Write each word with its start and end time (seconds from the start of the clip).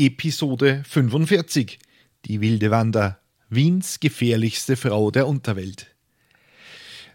Episode 0.00 0.82
45. 0.88 1.78
Die 2.24 2.40
wilde 2.40 2.70
Wanda, 2.70 3.18
Wiens 3.50 4.00
gefährlichste 4.00 4.76
Frau 4.76 5.10
der 5.10 5.28
Unterwelt. 5.28 5.94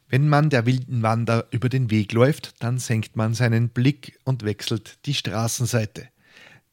Wenn 0.08 0.30
man 0.30 0.52
der 0.52 0.68
wilden 0.68 1.02
Wanda 1.02 1.46
über 1.50 1.68
den 1.68 1.90
Weg 1.90 2.14
läuft, 2.14 2.54
dann 2.62 2.78
senkt 2.78 3.16
man 3.16 3.34
seinen 3.34 3.70
Blick 3.70 4.20
und 4.24 4.46
wechselt 4.46 5.00
die 5.08 5.16
Straßenseite. 5.16 6.10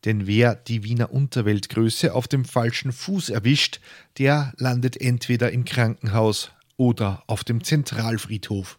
Denn 0.04 0.26
wer 0.26 0.54
die 0.54 0.84
Wiener 0.84 1.14
Unterweltgröße 1.14 2.12
auf 2.12 2.28
dem 2.28 2.44
falschen 2.44 2.92
Fuß 2.92 3.30
erwischt, 3.30 3.80
der 4.18 4.52
landet 4.58 5.00
entweder 5.00 5.50
im 5.50 5.64
Krankenhaus 5.64 6.52
oder 6.76 7.24
auf 7.26 7.42
dem 7.42 7.64
Zentralfriedhof. 7.64 8.78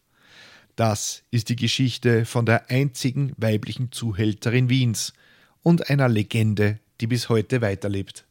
Das 0.75 1.23
ist 1.31 1.49
die 1.49 1.55
Geschichte 1.55 2.25
von 2.25 2.45
der 2.45 2.69
einzigen 2.69 3.33
weiblichen 3.37 3.91
Zuhälterin 3.91 4.69
Wiens 4.69 5.13
und 5.63 5.89
einer 5.89 6.09
Legende, 6.09 6.79
die 7.01 7.07
bis 7.07 7.29
heute 7.29 7.61
weiterlebt. 7.61 8.25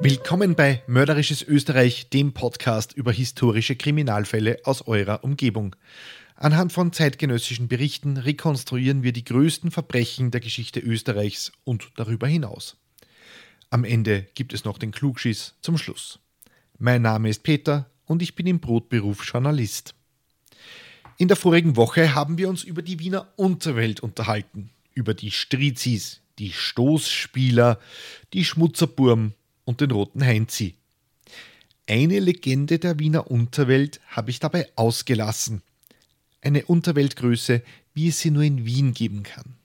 Willkommen 0.00 0.54
bei 0.54 0.80
Mörderisches 0.86 1.42
Österreich, 1.42 2.08
dem 2.08 2.32
Podcast 2.32 2.92
über 2.92 3.10
historische 3.10 3.74
Kriminalfälle 3.74 4.60
aus 4.62 4.86
eurer 4.86 5.24
Umgebung. 5.24 5.74
Anhand 6.36 6.72
von 6.72 6.92
zeitgenössischen 6.92 7.66
Berichten 7.66 8.16
rekonstruieren 8.16 9.02
wir 9.02 9.12
die 9.12 9.24
größten 9.24 9.72
Verbrechen 9.72 10.30
der 10.30 10.40
Geschichte 10.40 10.78
Österreichs 10.78 11.50
und 11.64 11.90
darüber 11.96 12.28
hinaus. 12.28 12.76
Am 13.70 13.82
Ende 13.82 14.28
gibt 14.34 14.52
es 14.52 14.64
noch 14.64 14.78
den 14.78 14.92
Klugschiss 14.92 15.56
zum 15.62 15.76
Schluss. 15.76 16.20
Mein 16.78 17.02
Name 17.02 17.28
ist 17.28 17.42
Peter 17.42 17.90
und 18.04 18.22
ich 18.22 18.36
bin 18.36 18.46
im 18.46 18.60
Brotberuf 18.60 19.24
Journalist. 19.24 19.96
In 21.20 21.26
der 21.26 21.36
vorigen 21.36 21.74
Woche 21.74 22.14
haben 22.14 22.38
wir 22.38 22.48
uns 22.48 22.62
über 22.62 22.80
die 22.80 23.00
Wiener 23.00 23.26
Unterwelt 23.34 23.98
unterhalten, 23.98 24.70
über 24.94 25.14
die 25.14 25.32
Strizis, 25.32 26.20
die 26.38 26.52
Stoßspieler, 26.52 27.80
die 28.32 28.44
Schmutzerburm 28.44 29.32
und 29.64 29.80
den 29.80 29.90
roten 29.90 30.24
Heinzi. 30.24 30.76
Eine 31.88 32.20
Legende 32.20 32.78
der 32.78 33.00
Wiener 33.00 33.32
Unterwelt 33.32 33.98
habe 34.06 34.30
ich 34.30 34.38
dabei 34.38 34.68
ausgelassen. 34.76 35.62
Eine 36.40 36.64
Unterweltgröße, 36.66 37.64
wie 37.94 38.08
es 38.08 38.20
sie 38.20 38.30
nur 38.30 38.44
in 38.44 38.64
Wien 38.64 38.94
geben 38.94 39.24
kann. 39.24 39.56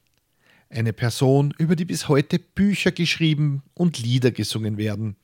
Eine 0.72 0.92
Person, 0.92 1.54
über 1.60 1.76
die 1.76 1.86
bis 1.86 2.08
heute 2.08 2.40
Bücher 2.40 2.92
geschrieben 2.92 3.62
und 3.76 4.00
Lieder 4.00 4.32
gesungen 4.32 4.78
werden. 4.78 5.18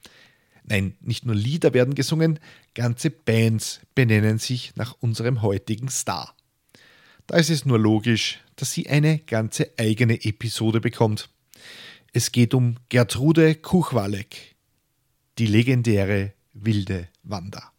Nein, 0.69 0.95
nicht 1.01 1.25
nur 1.25 1.35
Lieder 1.35 1.73
werden 1.73 1.95
gesungen, 1.95 2.39
ganze 2.75 3.09
Bands 3.09 3.81
benennen 3.95 4.37
sich 4.37 4.71
nach 4.75 4.95
unserem 4.99 5.41
heutigen 5.41 5.89
Star. 5.89 6.35
Da 7.25 7.37
ist 7.37 7.49
es 7.49 7.65
nur 7.65 7.79
logisch, 7.79 8.39
dass 8.55 8.71
sie 8.71 8.87
eine 8.87 9.19
ganze 9.19 9.71
eigene 9.77 10.23
Episode 10.23 10.79
bekommt. 10.79 11.29
Es 12.13 12.31
geht 12.31 12.53
um 12.53 12.75
Gertrude 12.89 13.55
Kuchwalek, 13.55 14.55
die 15.39 15.47
legendäre 15.47 16.33
wilde 16.53 17.07
Wanda. 17.23 17.71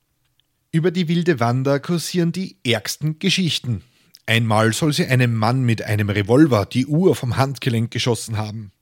Über 0.73 0.91
die 0.91 1.09
wilde 1.09 1.39
Wanda 1.39 1.79
kursieren 1.79 2.33
die 2.33 2.57
ärgsten 2.65 3.19
Geschichten. 3.21 3.83
Einmal 4.27 4.73
soll 4.73 4.93
sie 4.93 5.07
einem 5.07 5.35
Mann 5.35 5.63
mit 5.63 5.83
einem 5.83 6.11
Revolver 6.11 6.67
die 6.67 6.87
Uhr 6.87 7.15
vom 7.15 7.37
Handgelenk 7.37 7.91
geschossen 7.91 8.37
haben. 8.37 8.73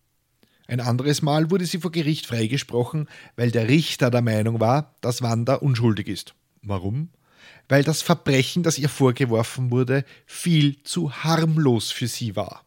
Ein 0.68 0.80
anderes 0.80 1.22
Mal 1.22 1.50
wurde 1.50 1.66
sie 1.66 1.78
vor 1.78 1.90
Gericht 1.90 2.26
freigesprochen, 2.26 3.08
weil 3.34 3.50
der 3.50 3.68
Richter 3.68 4.10
der 4.10 4.22
Meinung 4.22 4.60
war, 4.60 4.94
dass 5.00 5.22
Wanda 5.22 5.54
unschuldig 5.54 6.06
ist. 6.06 6.34
Warum? 6.62 7.08
Weil 7.68 7.82
das 7.82 8.02
Verbrechen, 8.02 8.62
das 8.62 8.78
ihr 8.78 8.88
vorgeworfen 8.88 9.72
wurde, 9.72 10.04
viel 10.26 10.80
zu 10.84 11.12
harmlos 11.12 11.90
für 11.90 12.06
sie 12.06 12.36
war. 12.36 12.64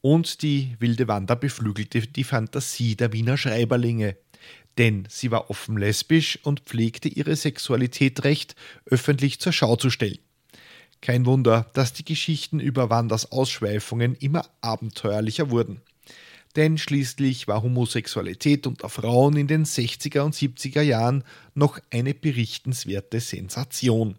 Und 0.00 0.42
die 0.42 0.76
wilde 0.78 1.08
Wanda 1.08 1.34
beflügelte 1.34 2.02
die 2.02 2.22
Fantasie 2.22 2.94
der 2.94 3.12
Wiener 3.12 3.36
Schreiberlinge 3.36 4.16
denn 4.78 5.06
sie 5.08 5.30
war 5.30 5.50
offen 5.50 5.76
lesbisch 5.76 6.38
und 6.42 6.60
pflegte 6.60 7.08
ihre 7.08 7.36
Sexualität 7.36 8.24
recht 8.24 8.54
öffentlich 8.86 9.40
zur 9.40 9.52
Schau 9.52 9.76
zu 9.76 9.90
stellen. 9.90 10.18
Kein 11.00 11.26
Wunder, 11.26 11.70
dass 11.74 11.92
die 11.92 12.04
Geschichten 12.04 12.60
über 12.60 12.90
Wanders 12.90 13.30
Ausschweifungen 13.32 14.14
immer 14.16 14.48
abenteuerlicher 14.60 15.50
wurden. 15.50 15.82
Denn 16.56 16.78
schließlich 16.78 17.48
war 17.48 17.62
Homosexualität 17.62 18.66
unter 18.66 18.88
Frauen 18.88 19.36
in 19.36 19.46
den 19.46 19.66
60er 19.66 20.20
und 20.20 20.34
70er 20.34 20.80
Jahren 20.80 21.22
noch 21.54 21.78
eine 21.90 22.14
berichtenswerte 22.14 23.20
Sensation. 23.20 24.16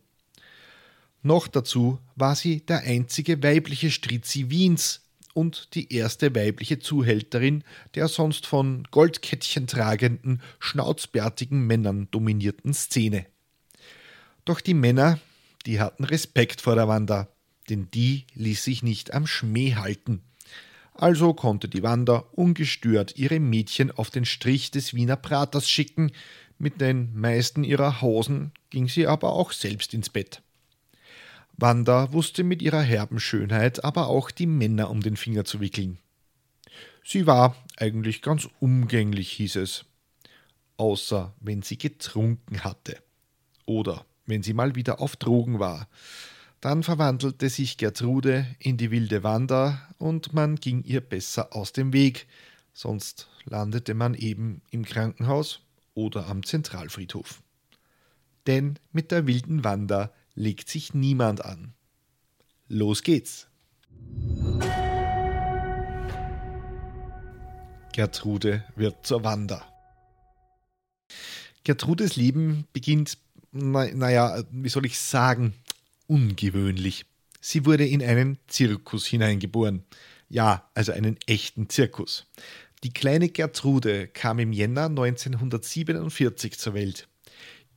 Noch 1.24 1.48
dazu 1.48 2.00
war 2.16 2.36
sie 2.36 2.64
der 2.64 2.82
einzige 2.82 3.42
weibliche 3.42 3.90
Strizzi 3.90 4.52
Wiens 4.52 5.02
und 5.34 5.74
die 5.74 5.92
erste 5.94 6.34
weibliche 6.36 6.80
Zuhälterin 6.80 7.64
der 7.96 8.08
sonst 8.08 8.46
von 8.46 8.88
Goldkettchen 8.92 9.66
tragenden, 9.66 10.42
schnauzbärtigen 10.60 11.66
Männern 11.66 12.08
dominierten 12.12 12.74
Szene. 12.74 13.26
Doch 14.46 14.62
die 14.62 14.76
Männer, 14.76 15.20
die 15.66 15.80
hatten 15.80 16.04
Respekt 16.04 16.62
vor 16.62 16.76
der 16.76 16.88
Wanda, 16.88 17.28
denn 17.70 17.90
die 17.92 18.26
ließ 18.36 18.64
sich 18.64 18.84
nicht 18.84 19.14
am 19.14 19.28
Schmäh 19.28 19.76
halten. 19.76 20.22
Also 21.00 21.34
konnte 21.34 21.68
die 21.70 21.84
Wanda 21.84 22.26
ungestört 22.32 23.18
ihre 23.18 23.40
Mädchen 23.40 23.92
auf 23.92 24.10
den 24.10 24.26
Strich 24.26 24.72
des 24.72 24.94
Wiener 24.94 25.16
Praters 25.16 25.70
schicken, 25.70 26.12
mit 26.58 26.82
den 26.82 27.16
meisten 27.16 27.64
ihrer 27.64 28.02
Hosen 28.02 28.52
ging 28.72 28.88
sie 28.88 29.06
aber 29.06 29.34
auch 29.34 29.52
selbst 29.52 29.94
ins 29.94 30.10
Bett. 30.10 30.42
Wanda 31.56 32.12
wusste 32.14 32.44
mit 32.44 32.64
ihrer 32.64 32.82
herben 32.82 33.20
Schönheit 33.20 33.84
aber 33.84 34.08
auch 34.08 34.32
die 34.32 34.48
Männer 34.48 34.90
um 34.90 35.02
den 35.02 35.18
Finger 35.18 35.46
zu 35.46 35.60
wickeln. 35.60 36.00
Sie 37.04 37.28
war 37.28 37.56
eigentlich 37.78 38.22
ganz 38.22 38.50
umgänglich, 38.60 39.32
hieß 39.34 39.58
es. 39.58 39.86
Außer 40.78 41.34
wenn 41.40 41.62
sie 41.62 41.78
getrunken 41.78 42.64
hatte. 42.64 42.98
Oder 43.66 44.06
wenn 44.26 44.44
sie 44.44 44.54
mal 44.54 44.76
wieder 44.76 45.00
auf 45.00 45.16
Drogen 45.16 45.60
war. 45.60 45.88
Dann 46.62 46.82
verwandelte 46.82 47.50
sich 47.50 47.78
Gertrude 47.78 48.48
in 48.60 48.78
die 48.78 48.90
wilde 48.90 49.24
Wanda 49.24 49.80
und 50.00 50.34
man 50.34 50.56
ging 50.56 50.84
ihr 50.84 51.02
besser 51.02 51.56
aus 51.56 51.72
dem 51.72 51.94
Weg, 51.94 52.28
sonst 52.74 53.30
landete 53.46 53.94
man 53.94 54.16
eben 54.16 54.62
im 54.72 54.84
Krankenhaus 54.84 55.62
oder 55.94 56.28
am 56.28 56.44
Zentralfriedhof. 56.44 57.44
Denn 58.48 58.80
mit 58.92 59.12
der 59.12 59.28
wilden 59.28 59.64
Wanda 59.64 60.12
legt 60.34 60.70
sich 60.70 60.94
niemand 60.94 61.46
an. 61.46 61.74
Los 62.68 63.04
geht's! 63.04 63.48
Gertrude 67.94 68.64
wird 68.76 69.06
zur 69.06 69.24
Wanda. 69.24 69.66
Gertrudes 71.64 72.16
Leben 72.16 72.68
beginnt, 72.72 73.18
na, 73.52 73.86
naja, 73.94 74.44
wie 74.52 74.70
soll 74.70 74.86
ich 74.86 75.00
sagen, 75.00 75.54
ungewöhnlich. 76.08 77.06
Sie 77.40 77.66
wurde 77.66 77.86
in 77.86 78.02
einen 78.02 78.40
Zirkus 78.48 79.06
hineingeboren. 79.06 79.84
Ja, 80.30 80.70
also 80.74 80.92
einen 80.92 81.18
echten 81.28 81.70
Zirkus. 81.70 82.26
Die 82.84 82.92
kleine 82.92 83.30
Gertrude 83.30 84.08
kam 84.08 84.40
im 84.40 84.52
Jänner 84.52 84.86
1947 84.86 86.58
zur 86.58 86.74
Welt 86.74 87.08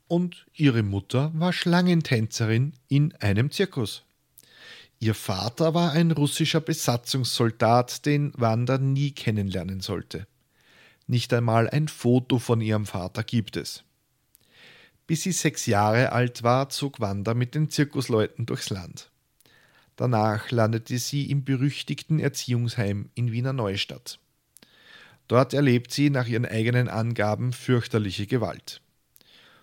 und 0.08 0.46
ihre 0.54 0.82
Mutter 0.82 1.30
war 1.34 1.52
Schlangentänzerin 1.52 2.72
in 2.88 3.14
einem 3.16 3.50
Zirkus. 3.50 4.02
Ihr 4.98 5.14
Vater 5.14 5.72
war 5.72 5.92
ein 5.92 6.10
russischer 6.10 6.60
Besatzungssoldat, 6.60 8.04
den 8.04 8.32
Wanda 8.36 8.76
nie 8.76 9.12
kennenlernen 9.12 9.80
sollte. 9.80 10.26
Nicht 11.06 11.32
einmal 11.32 11.70
ein 11.70 11.88
Foto 11.88 12.38
von 12.38 12.60
ihrem 12.60 12.86
Vater 12.86 13.22
gibt 13.22 13.56
es. 13.56 13.84
Bis 15.10 15.24
sie 15.24 15.32
sechs 15.32 15.66
Jahre 15.66 16.12
alt 16.12 16.44
war, 16.44 16.68
zog 16.68 17.00
Wanda 17.00 17.34
mit 17.34 17.56
den 17.56 17.68
Zirkusleuten 17.68 18.46
durchs 18.46 18.70
Land. 18.70 19.10
Danach 19.96 20.52
landete 20.52 20.96
sie 21.00 21.28
im 21.32 21.44
berüchtigten 21.44 22.20
Erziehungsheim 22.20 23.10
in 23.16 23.32
Wiener 23.32 23.52
Neustadt. 23.52 24.20
Dort 25.26 25.52
erlebt 25.52 25.92
sie 25.92 26.10
nach 26.10 26.28
ihren 26.28 26.46
eigenen 26.46 26.86
Angaben 26.86 27.52
fürchterliche 27.52 28.28
Gewalt. 28.28 28.82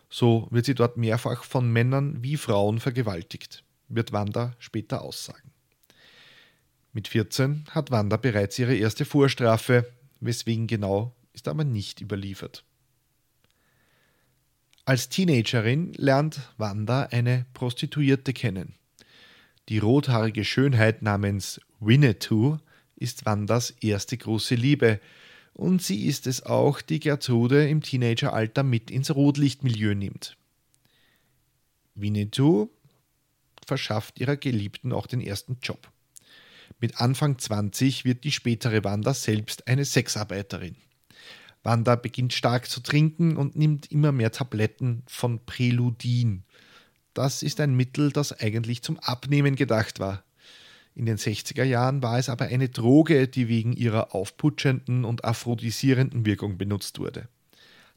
So 0.10 0.50
wird 0.52 0.66
sie 0.66 0.76
dort 0.76 0.98
mehrfach 0.98 1.46
von 1.46 1.72
Männern 1.72 2.22
wie 2.22 2.36
Frauen 2.36 2.82
vergewaltigt, 2.82 3.64
wird 3.88 4.12
Wanda 4.12 4.54
später 4.60 5.02
aussagen. 5.02 5.54
Mit 6.92 7.08
14 7.08 7.64
hat 7.72 7.90
Wanda 7.90 8.18
bereits 8.18 8.60
ihre 8.60 8.76
erste 8.76 9.06
Vorstrafe, 9.06 9.90
weswegen 10.20 10.68
genau 10.68 11.16
ist 11.32 11.48
aber 11.48 11.64
nicht 11.64 12.02
überliefert. 12.02 12.66
Als 14.88 15.10
Teenagerin 15.10 15.92
lernt 15.98 16.40
Wanda 16.56 17.10
eine 17.12 17.46
Prostituierte 17.54 18.32
kennen. 18.32 18.76
Die 19.68 19.80
rothaarige 19.80 20.46
Schönheit 20.46 21.02
namens 21.02 21.60
Winnetou 21.82 22.58
ist 22.96 23.26
Wandas 23.26 23.72
erste 23.82 24.16
große 24.16 24.56
Liebe, 24.56 25.02
und 25.52 25.82
sie 25.82 26.06
ist 26.06 26.26
es 26.26 26.46
auch, 26.46 26.80
die 26.80 27.02
Gertrude 27.02 27.68
im 27.68 27.82
Teenageralter 27.82 28.64
mit 28.64 28.90
ins 28.90 29.14
Rotlichtmilieu 29.14 29.94
nimmt. 29.94 30.38
Winnetou 31.94 32.70
verschafft 33.66 34.22
ihrer 34.22 34.38
Geliebten 34.38 34.94
auch 34.94 35.08
den 35.08 35.20
ersten 35.20 35.58
Job. 35.62 35.92
Mit 36.80 37.02
Anfang 37.02 37.38
20 37.38 38.06
wird 38.06 38.24
die 38.24 38.32
spätere 38.32 38.86
Wanda 38.86 39.14
selbst 39.14 39.68
eine 39.68 39.84
Sexarbeiterin. 39.84 40.78
Wanda 41.64 41.96
beginnt 41.96 42.34
stark 42.34 42.70
zu 42.70 42.82
trinken 42.82 43.38
und 43.38 43.56
nimmt 43.56 43.92
immer 43.92 44.12
mehr 44.12 44.32
Tabletten 44.32 45.04
von 45.08 45.46
Preludin. 45.46 46.44
Das 47.14 47.44
ist 47.44 47.60
ein 47.60 47.76
Mittel, 47.76 48.12
das 48.12 48.32
eigentlich 48.32 48.84
zum 48.84 49.00
Abnehmen 49.00 49.56
gedacht 49.56 50.00
war. 50.00 50.24
In 50.94 51.06
den 51.06 51.18
60er 51.18 51.64
Jahren 51.64 52.02
war 52.02 52.18
es 52.18 52.30
aber 52.30 52.46
eine 52.46 52.70
Droge, 52.70 53.28
die 53.28 53.48
wegen 53.48 53.74
ihrer 53.74 54.16
aufputschenden 54.16 55.06
und 55.06 55.26
aphrodisierenden 55.26 56.26
Wirkung 56.26 56.58
benutzt 56.58 57.00
wurde. 57.00 57.28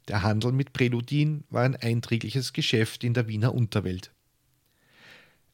Der 0.09 0.23
Handel 0.23 0.53
mit 0.53 0.73
Preludin 0.73 1.45
war 1.51 1.63
ein 1.63 1.77
einträgliches 1.77 2.53
Geschäft 2.53 3.05
in 3.05 3.15
der 3.15 3.29
Wiener 3.29 3.55
Unterwelt. 3.55 4.11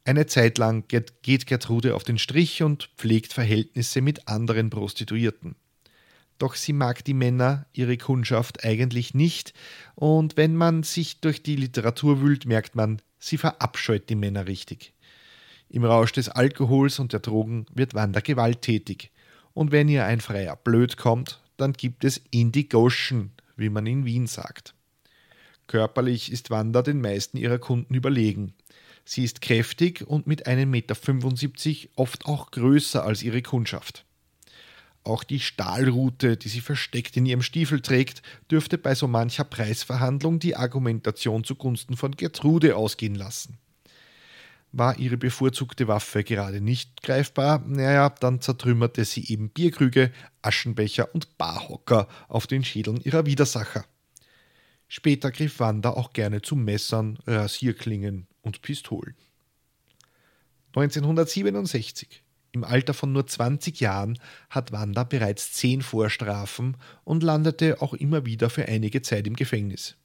Eine 0.05 0.27
Zeit 0.27 0.59
lang 0.59 0.87
geht 0.87 1.23
Gertrude 1.23 1.97
auf 1.97 2.05
den 2.05 2.19
Strich 2.19 2.63
und 2.63 2.91
pflegt 2.97 3.33
Verhältnisse 3.33 4.01
mit 4.01 4.29
anderen 4.29 4.71
Prostituierten. 4.71 5.57
Doch 6.39 6.55
sie 6.55 6.73
mag 6.73 7.05
die 7.05 7.15
Männer, 7.15 7.67
ihre 7.73 7.97
Kundschaft 7.97 8.65
eigentlich 8.65 9.15
nicht, 9.15 9.55
und 9.95 10.37
wenn 10.37 10.55
man 10.55 10.83
sich 10.83 11.21
durch 11.21 11.43
die 11.43 11.57
Literatur 11.57 12.21
wühlt, 12.21 12.47
merkt 12.47 12.75
man, 12.75 13.01
sie 13.19 13.39
verabscheut 13.39 14.09
die 14.11 14.17
Männer 14.17 14.47
richtig. 14.47 14.93
Im 15.69 15.85
Rausch 15.85 16.13
des 16.13 16.29
Alkohols 16.29 16.99
und 16.99 17.13
der 17.13 17.21
Drogen 17.21 17.67
wird 17.75 17.95
Wanda 17.95 18.21
gewalttätig, 18.21 19.11
und 19.55 19.73
wenn 19.73 19.89
ihr 19.89 20.05
ein 20.05 20.21
Freier 20.21 20.57
blöd 20.57 20.97
kommt, 20.97 21.41
dann 21.57 21.73
gibt 21.73 22.05
es 22.05 22.21
Indigotion, 22.31 23.31
wie 23.57 23.71
man 23.71 23.87
in 23.87 24.05
Wien 24.05 24.27
sagt. 24.27 24.75
Körperlich 25.67 26.31
ist 26.31 26.51
Wanda 26.51 26.83
den 26.83 27.01
meisten 27.01 27.39
ihrer 27.39 27.59
Kunden 27.59 27.95
überlegen. 27.95 28.53
Sie 29.05 29.25
ist 29.25 29.41
kräftig 29.41 30.07
und 30.07 30.27
mit 30.27 30.47
1,75 30.47 30.67
Meter 30.67 31.89
oft 31.97 32.27
auch 32.27 32.51
größer 32.51 33.05
als 33.05 33.23
ihre 33.23 33.43
Kundschaft. 33.43 34.06
Auch 35.07 35.23
die 35.23 35.39
Stahlrute, 35.39 36.37
die 36.37 36.49
sie 36.49 36.61
versteckt 36.61 37.17
in 37.17 37.27
ihrem 37.27 37.43
Stiefel 37.43 37.81
trägt, 37.81 38.23
dürfte 38.51 38.77
bei 38.77 38.97
so 38.97 39.07
mancher 39.07 39.45
Preisverhandlung 39.45 40.41
die 40.41 40.57
Argumentation 40.57 41.45
zugunsten 41.45 41.97
von 41.97 42.11
Gertrude 42.17 42.75
ausgehen 42.75 43.15
lassen. 43.15 43.59
War 44.73 44.99
ihre 44.99 45.17
bevorzugte 45.17 45.87
Waffe 45.87 46.25
gerade 46.25 46.61
nicht 46.61 47.03
greifbar, 47.05 47.63
naja, 47.69 48.11
dann 48.11 48.41
zertrümmerte 48.41 49.05
sie 49.05 49.33
eben 49.33 49.49
Bierkrüge, 49.51 50.11
Aschenbecher 50.43 51.15
und 51.15 51.39
Barhocker 51.39 52.09
auf 52.27 52.49
den 52.49 52.65
Schädeln 52.65 53.01
ihrer 53.01 53.27
Widersacher. 53.27 53.85
Später 54.89 55.31
griff 55.31 55.61
Wanda 55.61 55.91
auch 55.91 56.15
gerne 56.15 56.43
zu 56.43 56.57
Messern, 56.57 57.21
Rasierklingen 57.29 58.27
und 58.43 58.61
Pistolen. 58.61 59.15
1967, 60.75 62.25
im 62.57 62.65
Alter 62.65 62.95
von 62.95 63.13
nur 63.13 63.27
20 63.27 63.81
Jahren, 63.81 64.19
hat 64.51 64.73
Wanda 64.73 65.05
bereits 65.05 65.53
zehn 65.53 65.83
Vorstrafen 65.83 66.77
und 67.05 67.23
landete 67.23 67.81
auch 67.83 67.95
immer 67.95 68.27
wieder 68.27 68.51
für 68.51 68.67
einige 68.67 69.03
Zeit 69.03 69.27
im 69.27 69.37
Gefängnis. 69.37 69.97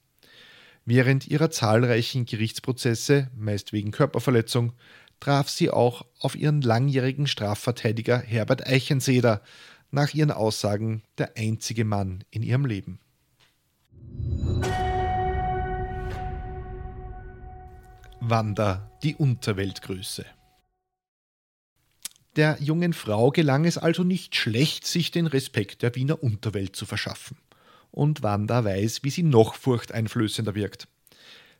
Während 0.84 1.28
ihrer 1.28 1.50
zahlreichen 1.50 2.26
Gerichtsprozesse, 2.26 3.30
meist 3.36 3.72
wegen 3.72 3.90
Körperverletzung, 3.90 4.72
traf 5.20 5.48
sie 5.48 5.70
auch 5.70 6.04
auf 6.18 6.34
ihren 6.34 6.60
langjährigen 6.60 7.26
Strafverteidiger 7.26 8.18
Herbert 8.18 8.66
Eichenseder, 8.66 9.42
nach 9.90 10.14
ihren 10.14 10.30
Aussagen 10.30 11.02
der 11.18 11.36
einzige 11.36 11.84
Mann 11.84 12.24
in 12.30 12.42
ihrem 12.42 12.64
Leben. 12.64 12.98
Wanda, 18.20 18.90
die 19.02 19.14
Unterweltgröße. 19.14 20.24
Der 22.36 22.56
jungen 22.60 22.94
Frau 22.94 23.30
gelang 23.30 23.66
es 23.66 23.76
also 23.76 24.04
nicht 24.04 24.36
schlecht, 24.36 24.86
sich 24.86 25.10
den 25.10 25.26
Respekt 25.26 25.82
der 25.82 25.94
Wiener 25.94 26.22
Unterwelt 26.22 26.74
zu 26.74 26.86
verschaffen. 26.86 27.36
Und 27.90 28.22
Wanda 28.22 28.64
weiß, 28.64 29.02
wie 29.02 29.10
sie 29.10 29.22
noch 29.22 29.54
furchteinflößender 29.54 30.54
wirkt. 30.54 30.88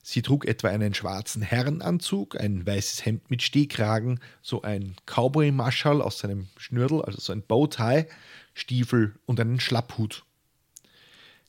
Sie 0.02 0.22
trug 0.22 0.46
etwa 0.46 0.68
einen 0.68 0.94
schwarzen 0.94 1.42
Herrenanzug, 1.42 2.40
ein 2.40 2.66
weißes 2.66 3.04
Hemd 3.04 3.30
mit 3.30 3.42
Stehkragen, 3.42 4.18
so 4.40 4.62
ein 4.62 4.96
Cowboy-Maschall 5.06 6.02
aus 6.02 6.18
seinem 6.18 6.48
Schnürdel, 6.56 7.02
also 7.02 7.20
so 7.20 7.32
ein 7.32 7.42
Bowtie, 7.42 8.06
Stiefel 8.54 9.14
und 9.26 9.38
einen 9.38 9.60
Schlapphut. 9.60 10.24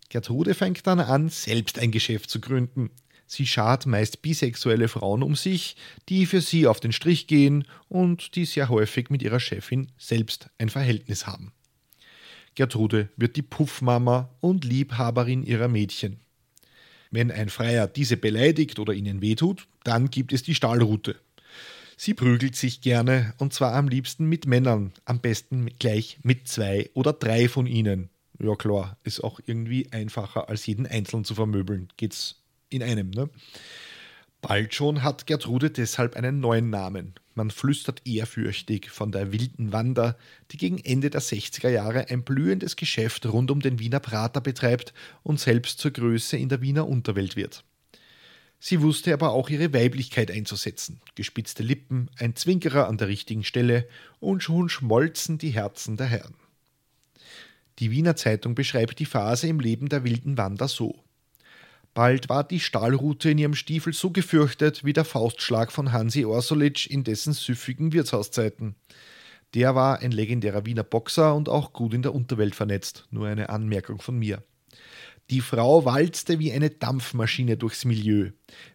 Gertrude 0.10 0.54
fängt 0.54 0.86
dann 0.86 1.00
an, 1.00 1.30
selbst 1.30 1.80
ein 1.80 1.92
Geschäft 1.92 2.30
zu 2.30 2.40
gründen. 2.40 2.92
Sie 3.34 3.48
schart 3.48 3.88
meist 3.88 4.22
bisexuelle 4.22 4.88
Frauen 4.88 5.24
um 5.24 5.36
sich, 5.36 5.76
die 6.08 6.28
für 6.28 6.40
sie 6.40 6.68
auf 6.68 6.80
den 6.80 6.92
Strich 6.92 7.26
gehen 7.26 7.66
und 7.90 8.36
die 8.36 8.46
sehr 8.46 8.70
häufig 8.70 9.10
mit 9.10 9.24
ihrer 9.24 9.40
Chefin 9.40 9.88
selbst 9.98 10.52
ein 10.60 10.70
Verhältnis 10.70 11.26
haben. 11.26 11.52
Gertrude 12.54 13.10
wird 13.18 13.36
die 13.36 13.42
Puffmama 13.42 14.30
und 14.40 14.66
Liebhaberin 14.66 15.42
ihrer 15.42 15.68
Mädchen. 15.68 16.20
Wenn 17.10 17.32
ein 17.32 17.50
Freier 17.50 17.88
diese 17.88 18.18
beleidigt 18.18 18.78
oder 18.78 18.94
ihnen 18.94 19.20
wehtut, 19.24 19.68
dann 19.84 20.12
gibt 20.12 20.32
es 20.32 20.44
die 20.44 20.54
Stahlrute. 20.54 21.16
Sie 21.98 22.14
prügelt 22.14 22.56
sich 22.56 22.82
gerne 22.82 23.34
und 23.40 23.52
zwar 23.52 23.74
am 23.74 23.88
liebsten 23.88 24.26
mit 24.26 24.46
Männern, 24.46 24.94
am 25.06 25.22
besten 25.22 25.72
gleich 25.80 26.20
mit 26.22 26.48
zwei 26.48 26.92
oder 26.94 27.14
drei 27.14 27.50
von 27.50 27.66
ihnen. 27.66 28.10
Ja 28.38 28.56
klar, 28.56 28.98
ist 29.04 29.24
auch 29.24 29.40
irgendwie 29.44 29.92
einfacher 29.92 30.50
als 30.50 30.68
jeden 30.68 30.86
Einzelnen 30.86 31.26
zu 31.26 31.34
vermöbeln. 31.34 31.88
Geht's 31.98 32.43
in 32.74 32.84
einem. 32.84 33.10
Ne? 33.12 33.30
Bald 34.42 34.74
schon 34.74 35.04
hat 35.04 35.26
Gertrude 35.26 35.72
deshalb 35.72 36.18
einen 36.18 36.42
neuen 36.42 36.70
Namen. 36.70 37.14
Man 37.34 37.50
flüstert 37.50 38.02
ehrfürchtig 38.06 38.90
von 38.90 39.12
der 39.12 39.32
wilden 39.32 39.72
Wanda, 39.72 40.18
die 40.52 40.58
gegen 40.58 40.78
Ende 40.80 41.10
der 41.10 41.22
60er 41.22 41.70
Jahre 41.70 42.10
ein 42.10 42.24
blühendes 42.24 42.76
Geschäft 42.76 43.26
rund 43.26 43.50
um 43.52 43.62
den 43.62 43.80
Wiener 43.80 44.02
Prater 44.02 44.42
betreibt 44.42 44.94
und 45.24 45.40
selbst 45.40 45.80
zur 45.80 45.92
Größe 45.92 46.38
in 46.38 46.50
der 46.50 46.62
Wiener 46.62 46.88
Unterwelt 46.88 47.36
wird. 47.36 47.64
Sie 48.60 48.82
wusste 48.82 49.14
aber 49.14 49.32
auch 49.32 49.50
ihre 49.50 49.74
Weiblichkeit 49.74 50.32
einzusetzen. 50.32 51.02
Gespitzte 51.16 51.64
Lippen, 51.64 52.10
ein 52.18 52.36
Zwinkerer 52.36 52.88
an 52.88 52.98
der 52.98 53.08
richtigen 53.08 53.44
Stelle 53.44 53.88
und 54.20 54.44
schon 54.44 54.70
schmolzen 54.70 55.38
die 55.38 55.50
Herzen 55.50 55.98
der 55.98 56.08
Herren. 56.08 56.36
Die 57.80 57.92
Wiener 57.92 58.16
Zeitung 58.16 58.56
beschreibt 58.56 59.00
die 59.00 59.06
Phase 59.06 59.48
im 59.48 59.60
Leben 59.60 59.90
der 59.90 60.04
wilden 60.04 60.38
Wanda 60.38 60.68
so. 60.68 61.03
Bald 61.94 62.28
war 62.28 62.44
die 62.44 62.60
Stahlrute 62.60 63.30
in 63.30 63.38
ihrem 63.38 63.54
Stiefel 63.54 63.94
so 63.94 64.10
gefürchtet 64.10 64.84
wie 64.84 64.94
der 64.94 65.06
Faustschlag 65.06 65.72
von 65.72 65.92
Hansi 65.92 66.26
Orsolitsch 66.26 66.88
in 66.88 67.04
dessen 67.04 67.34
süffigen 67.34 67.94
Wirtshauszeiten. 67.94 68.76
Der 69.54 69.76
war 69.76 70.00
ein 70.00 70.12
legendärer 70.12 70.66
Wiener 70.66 70.84
Boxer 70.84 71.36
und 71.36 71.50
auch 71.50 71.74
gut 71.74 71.94
in 71.94 72.02
der 72.02 72.16
Unterwelt 72.16 72.56
vernetzt. 72.56 73.06
Nur 73.12 73.28
eine 73.28 73.50
Anmerkung 73.50 74.02
von 74.02 74.18
mir. 74.18 74.44
Die 75.30 75.42
Frau 75.42 75.86
walzte 75.86 76.40
wie 76.40 76.52
eine 76.52 76.70
Dampfmaschine 76.70 77.56
durchs 77.56 77.86
Milieu. 77.86 78.32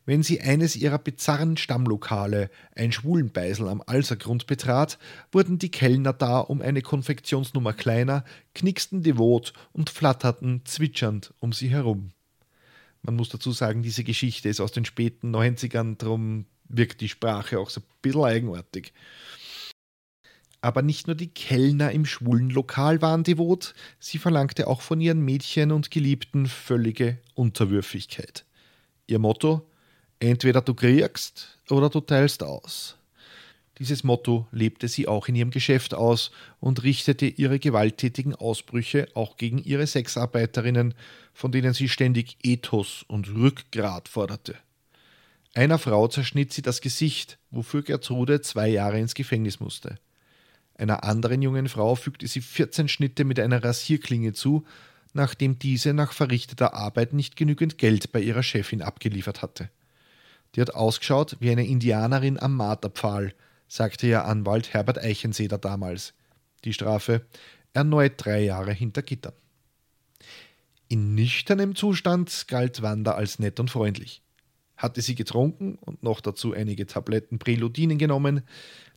Wenn 0.06 0.22
sie 0.22 0.40
eines 0.40 0.76
ihrer 0.76 0.98
bizarren 0.98 1.56
Stammlokale, 1.56 2.50
ein 2.74 2.90
Schwulenbeisel 2.90 3.68
am 3.68 3.82
Alsergrund, 3.84 4.46
betrat, 4.46 4.98
wurden 5.30 5.58
die 5.58 5.70
Kellner 5.70 6.14
da 6.14 6.38
um 6.38 6.62
eine 6.62 6.80
Konfektionsnummer 6.80 7.74
kleiner, 7.74 8.24
knicksten 8.54 9.02
devot 9.02 9.52
und 9.72 9.90
flatterten 9.90 10.62
zwitschernd 10.64 11.34
um 11.40 11.52
sie 11.52 11.68
herum. 11.68 12.12
Man 13.02 13.16
muss 13.16 13.28
dazu 13.28 13.52
sagen, 13.52 13.82
diese 13.82 14.04
Geschichte 14.04 14.48
ist 14.48 14.60
aus 14.60 14.72
den 14.72 14.84
späten 14.84 15.34
90ern, 15.34 15.96
darum 15.98 16.46
wirkt 16.68 17.00
die 17.00 17.08
Sprache 17.08 17.58
auch 17.58 17.70
so 17.70 17.80
ein 17.80 17.86
bisschen 18.02 18.24
eigenartig. 18.24 18.92
Aber 20.60 20.82
nicht 20.82 21.06
nur 21.06 21.14
die 21.16 21.28
Kellner 21.28 21.92
im 21.92 22.04
schwulen 22.04 22.50
Lokal 22.50 23.00
waren 23.00 23.22
devot, 23.22 23.74
sie 24.00 24.18
verlangte 24.18 24.66
auch 24.66 24.80
von 24.80 25.00
ihren 25.00 25.20
Mädchen 25.20 25.70
und 25.70 25.90
Geliebten 25.90 26.46
völlige 26.46 27.18
Unterwürfigkeit. 27.34 28.44
Ihr 29.06 29.20
Motto: 29.20 29.70
entweder 30.18 30.60
du 30.60 30.74
kriegst 30.74 31.58
oder 31.70 31.88
du 31.88 32.00
teilst 32.00 32.42
aus. 32.42 32.97
Dieses 33.78 34.02
Motto 34.02 34.48
lebte 34.50 34.88
sie 34.88 35.06
auch 35.06 35.28
in 35.28 35.36
ihrem 35.36 35.50
Geschäft 35.50 35.94
aus 35.94 36.32
und 36.58 36.82
richtete 36.82 37.26
ihre 37.26 37.60
gewalttätigen 37.60 38.34
Ausbrüche 38.34 39.08
auch 39.14 39.36
gegen 39.36 39.58
ihre 39.58 39.86
Sexarbeiterinnen, 39.86 40.94
von 41.32 41.52
denen 41.52 41.74
sie 41.74 41.88
ständig 41.88 42.38
Ethos 42.42 43.04
und 43.06 43.28
Rückgrat 43.34 44.08
forderte. 44.08 44.56
Einer 45.54 45.78
Frau 45.78 46.08
zerschnitt 46.08 46.52
sie 46.52 46.62
das 46.62 46.80
Gesicht, 46.80 47.38
wofür 47.50 47.82
Gertrude 47.82 48.40
zwei 48.40 48.68
Jahre 48.68 48.98
ins 48.98 49.14
Gefängnis 49.14 49.60
musste. 49.60 49.98
Einer 50.74 51.04
anderen 51.04 51.42
jungen 51.42 51.68
Frau 51.68 51.94
fügte 51.94 52.26
sie 52.26 52.40
14 52.40 52.88
Schnitte 52.88 53.24
mit 53.24 53.40
einer 53.40 53.62
Rasierklinge 53.62 54.32
zu, 54.32 54.64
nachdem 55.12 55.58
diese 55.58 55.94
nach 55.94 56.12
verrichteter 56.12 56.74
Arbeit 56.74 57.12
nicht 57.12 57.36
genügend 57.36 57.78
Geld 57.78 58.12
bei 58.12 58.20
ihrer 58.20 58.42
Chefin 58.42 58.82
abgeliefert 58.82 59.42
hatte. 59.42 59.70
Die 60.54 60.60
hat 60.60 60.74
ausgeschaut 60.74 61.36
wie 61.40 61.50
eine 61.50 61.66
Indianerin 61.66 62.38
am 62.38 62.54
Marterpfahl, 62.54 63.34
sagte 63.68 64.06
ihr 64.06 64.24
Anwalt 64.24 64.72
Herbert 64.72 64.98
Eichenseder 64.98 65.58
damals. 65.58 66.14
Die 66.64 66.72
Strafe 66.72 67.26
erneut 67.72 68.14
drei 68.16 68.42
Jahre 68.42 68.72
hinter 68.72 69.02
Gittern. 69.02 69.34
In 70.88 71.14
nüchternem 71.14 71.76
Zustand 71.76 72.48
galt 72.48 72.82
Wanda 72.82 73.12
als 73.12 73.38
nett 73.38 73.60
und 73.60 73.70
freundlich. 73.70 74.22
Hatte 74.76 75.02
sie 75.02 75.14
getrunken 75.14 75.76
und 75.76 76.02
noch 76.02 76.20
dazu 76.20 76.54
einige 76.54 76.86
Tabletten 76.86 77.38
Preludinen 77.38 77.98
genommen, 77.98 78.42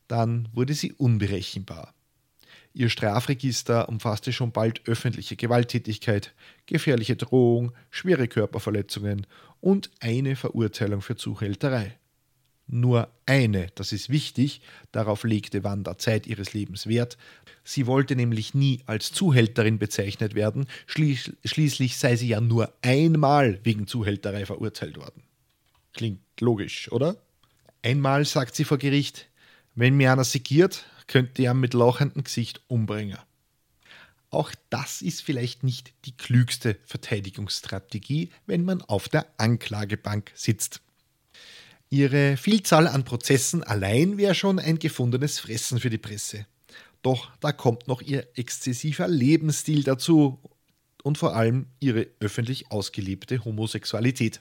dann 0.08 0.48
wurde 0.54 0.74
sie 0.74 0.94
unberechenbar. 0.94 1.94
Ihr 2.74 2.90
Strafregister 2.90 3.90
umfasste 3.90 4.32
schon 4.32 4.54
bald 4.54 4.88
öffentliche 4.88 5.36
Gewalttätigkeit, 5.36 6.34
gefährliche 6.66 7.18
Drohung, 7.18 7.74
schwere 7.90 8.28
Körperverletzungen 8.28 9.28
und 9.60 9.92
eine 10.00 10.38
Verurteilung 10.38 11.02
für 11.02 11.18
Zuhälterei. 11.18 11.98
Nur 12.74 13.10
eine, 13.26 13.68
das 13.76 13.92
ist 13.92 14.10
wichtig, 14.10 14.62
darauf 14.94 15.26
legte 15.26 15.66
Wanda 15.66 15.98
Zeit 15.98 16.26
ihres 16.26 16.54
Lebens 16.54 16.88
Wert. 16.88 17.18
Sie 17.66 17.86
wollte 17.86 18.16
nämlich 18.16 18.54
nie 18.54 18.80
als 18.86 19.12
Zuhälterin 19.12 19.78
bezeichnet 19.78 20.36
werden, 20.36 20.68
Schlie 20.88 21.18
schließlich 21.44 21.98
sei 21.98 22.16
sie 22.16 22.30
ja 22.30 22.40
nur 22.40 22.74
einmal 22.82 23.60
wegen 23.64 23.88
Zuhälterei 23.88 24.46
verurteilt 24.46 24.98
worden. 24.98 25.22
Klingt 25.94 26.22
logisch, 26.40 26.90
oder? 26.94 27.18
Einmal 27.84 28.24
sagt 28.24 28.56
sie 28.56 28.64
vor 28.64 28.78
Gericht, 28.78 29.28
wenn 29.76 29.98
mir 29.98 30.14
einer 30.14 30.24
segiert, 30.24 30.86
könnte 31.08 31.44
er 31.44 31.54
mit 31.54 31.74
lachendem 31.74 32.24
Gesicht 32.24 32.62
umbringen. 32.68 33.18
Auch 34.30 34.54
das 34.70 35.02
ist 35.02 35.22
vielleicht 35.22 35.64
nicht 35.64 35.94
die 36.06 36.16
klügste 36.16 36.78
Verteidigungsstrategie, 36.86 38.30
wenn 38.46 38.64
man 38.64 38.82
auf 38.82 39.10
der 39.10 39.28
Anklagebank 39.38 40.32
sitzt. 40.36 40.80
Ihre 41.94 42.38
Vielzahl 42.38 42.88
an 42.88 43.04
Prozessen 43.04 43.64
allein 43.64 44.18
wäre 44.18 44.34
schon 44.34 44.60
ein 44.60 44.80
gefundenes 44.80 45.42
Fressen 45.42 45.78
für 45.78 45.90
die 45.90 45.98
Presse. 45.98 46.46
Doch 47.02 47.36
da 47.42 47.52
kommt 47.52 47.90
noch 47.90 48.02
ihr 48.02 48.26
exzessiver 48.36 49.10
Lebensstil 49.10 49.84
dazu 49.84 50.40
und 51.04 51.18
vor 51.18 51.36
allem 51.36 51.68
ihre 51.82 52.08
öffentlich 52.22 52.72
ausgelebte 52.72 53.44
Homosexualität. 53.44 54.40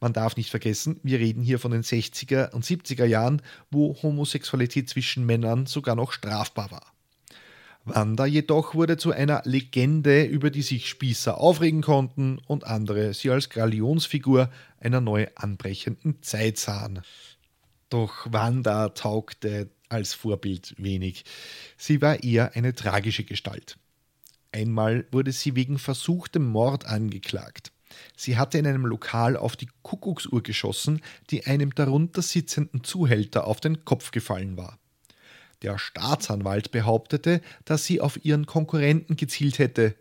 Man 0.00 0.12
darf 0.12 0.36
nicht 0.36 0.50
vergessen, 0.50 0.98
wir 1.04 1.20
reden 1.20 1.40
hier 1.40 1.60
von 1.60 1.70
den 1.70 1.84
60er 1.84 2.50
und 2.50 2.64
70er 2.64 3.04
Jahren, 3.04 3.42
wo 3.70 3.96
Homosexualität 4.02 4.88
zwischen 4.88 5.24
Männern 5.24 5.66
sogar 5.66 5.94
noch 5.94 6.10
strafbar 6.10 6.72
war. 6.72 6.95
Wanda 7.86 8.26
jedoch 8.26 8.74
wurde 8.74 8.96
zu 8.96 9.12
einer 9.12 9.42
Legende, 9.44 10.24
über 10.24 10.50
die 10.50 10.62
sich 10.62 10.88
Spießer 10.88 11.38
aufregen 11.38 11.82
konnten 11.82 12.40
und 12.48 12.64
andere 12.64 13.14
sie 13.14 13.30
als 13.30 13.48
Galionsfigur 13.48 14.50
einer 14.80 15.00
neu 15.00 15.28
anbrechenden 15.36 16.20
Zeit 16.20 16.58
sahen. 16.58 17.00
Doch 17.88 18.26
Wanda 18.32 18.88
taugte 18.88 19.70
als 19.88 20.14
Vorbild 20.14 20.74
wenig. 20.78 21.24
Sie 21.76 22.02
war 22.02 22.24
eher 22.24 22.56
eine 22.56 22.74
tragische 22.74 23.22
Gestalt. 23.22 23.78
Einmal 24.50 25.06
wurde 25.12 25.30
sie 25.30 25.54
wegen 25.54 25.78
versuchtem 25.78 26.44
Mord 26.44 26.86
angeklagt. 26.86 27.70
Sie 28.16 28.36
hatte 28.36 28.58
in 28.58 28.66
einem 28.66 28.84
Lokal 28.84 29.36
auf 29.36 29.54
die 29.54 29.68
Kuckucksuhr 29.82 30.42
geschossen, 30.42 31.02
die 31.30 31.46
einem 31.46 31.72
darunter 31.72 32.22
sitzenden 32.22 32.82
Zuhälter 32.82 33.46
auf 33.46 33.60
den 33.60 33.84
Kopf 33.84 34.10
gefallen 34.10 34.56
war. 34.56 34.76
Der 35.62 35.78
Staatsanwalt 35.78 36.70
behauptete, 36.70 37.40
dass 37.64 37.84
sie 37.84 38.00
auf 38.00 38.24
ihren 38.24 38.46
Konkurrenten 38.46 39.16
gezielt 39.16 39.58
hätte. 39.58 39.94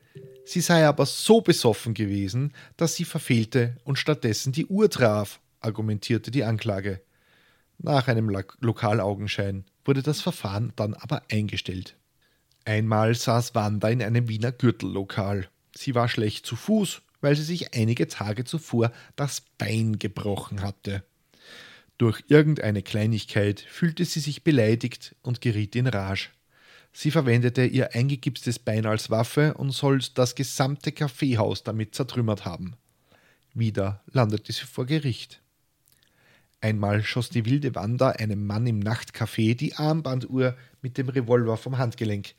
Sie 0.46 0.62
sei 0.62 0.86
aber 0.86 1.06
so 1.06 1.42
besoffen 1.42 1.94
gewesen, 1.94 2.54
dass 2.78 2.96
sie 2.96 3.06
verfehlte 3.06 3.78
und 3.84 3.98
stattdessen 3.98 4.52
die 4.52 4.68
Uhr 4.68 4.90
traf, 4.90 5.40
argumentierte 5.60 6.30
die 6.30 6.44
Anklage. 6.44 7.02
Nach 7.78 8.08
einem 8.08 8.30
Lokalaugenschein 8.60 9.66
wurde 9.84 10.04
das 10.04 10.22
Verfahren 10.22 10.74
dann 10.76 10.94
aber 10.94 11.24
eingestellt. 11.32 11.96
Einmal 12.64 13.16
saß 13.16 13.54
Wanda 13.56 13.90
in 13.90 14.02
einem 14.02 14.28
Wiener 14.28 14.52
Gürtellokal. 14.52 15.48
Sie 15.76 15.94
war 15.94 16.08
schlecht 16.08 16.46
zu 16.46 16.56
Fuß, 16.56 17.02
weil 17.22 17.36
sie 17.36 17.44
sich 17.44 17.74
einige 17.74 18.08
Tage 18.08 18.44
zuvor 18.44 18.92
das 19.16 19.42
Bein 19.58 20.00
gebrochen 20.00 20.62
hatte. 20.62 21.04
Durch 21.98 22.24
irgendeine 22.28 22.84
Kleinigkeit 22.84 23.62
fühlte 23.62 24.04
sie 24.04 24.20
sich 24.20 24.44
beleidigt 24.44 25.16
und 25.22 25.40
geriet 25.40 25.75
in 25.75 25.88
Rage. 25.88 26.30
Sie 26.92 27.12
verwendete 27.12 27.66
ihr 27.66 27.94
eingegipstes 27.94 28.60
Bein 28.60 28.86
als 28.86 29.10
Waffe 29.10 29.54
und 29.56 29.72
soll 29.72 30.00
das 30.14 30.36
gesamte 30.36 30.92
Kaffeehaus 30.92 31.64
damit 31.64 31.96
zertrümmert 31.96 32.46
haben. 32.46 32.75
Wieder 33.54 34.04
landete 34.12 34.52
sie 34.52 34.66
vor 34.66 34.86
Gericht. 34.86 35.42
Einmal 36.62 37.04
schoss 37.04 37.30
die 37.30 37.46
wilde 37.46 37.75
Wanda 37.75 38.10
einem 38.12 38.46
Mann 38.46 38.68
im 38.68 38.80
Nachtcafé 38.80 39.56
die 39.56 39.75
Armbanduhr 39.75 40.58
mit 40.82 40.98
dem 40.98 41.10
Revolver 41.10 41.58
vom 41.58 41.78
Handgelenk, 41.78 42.34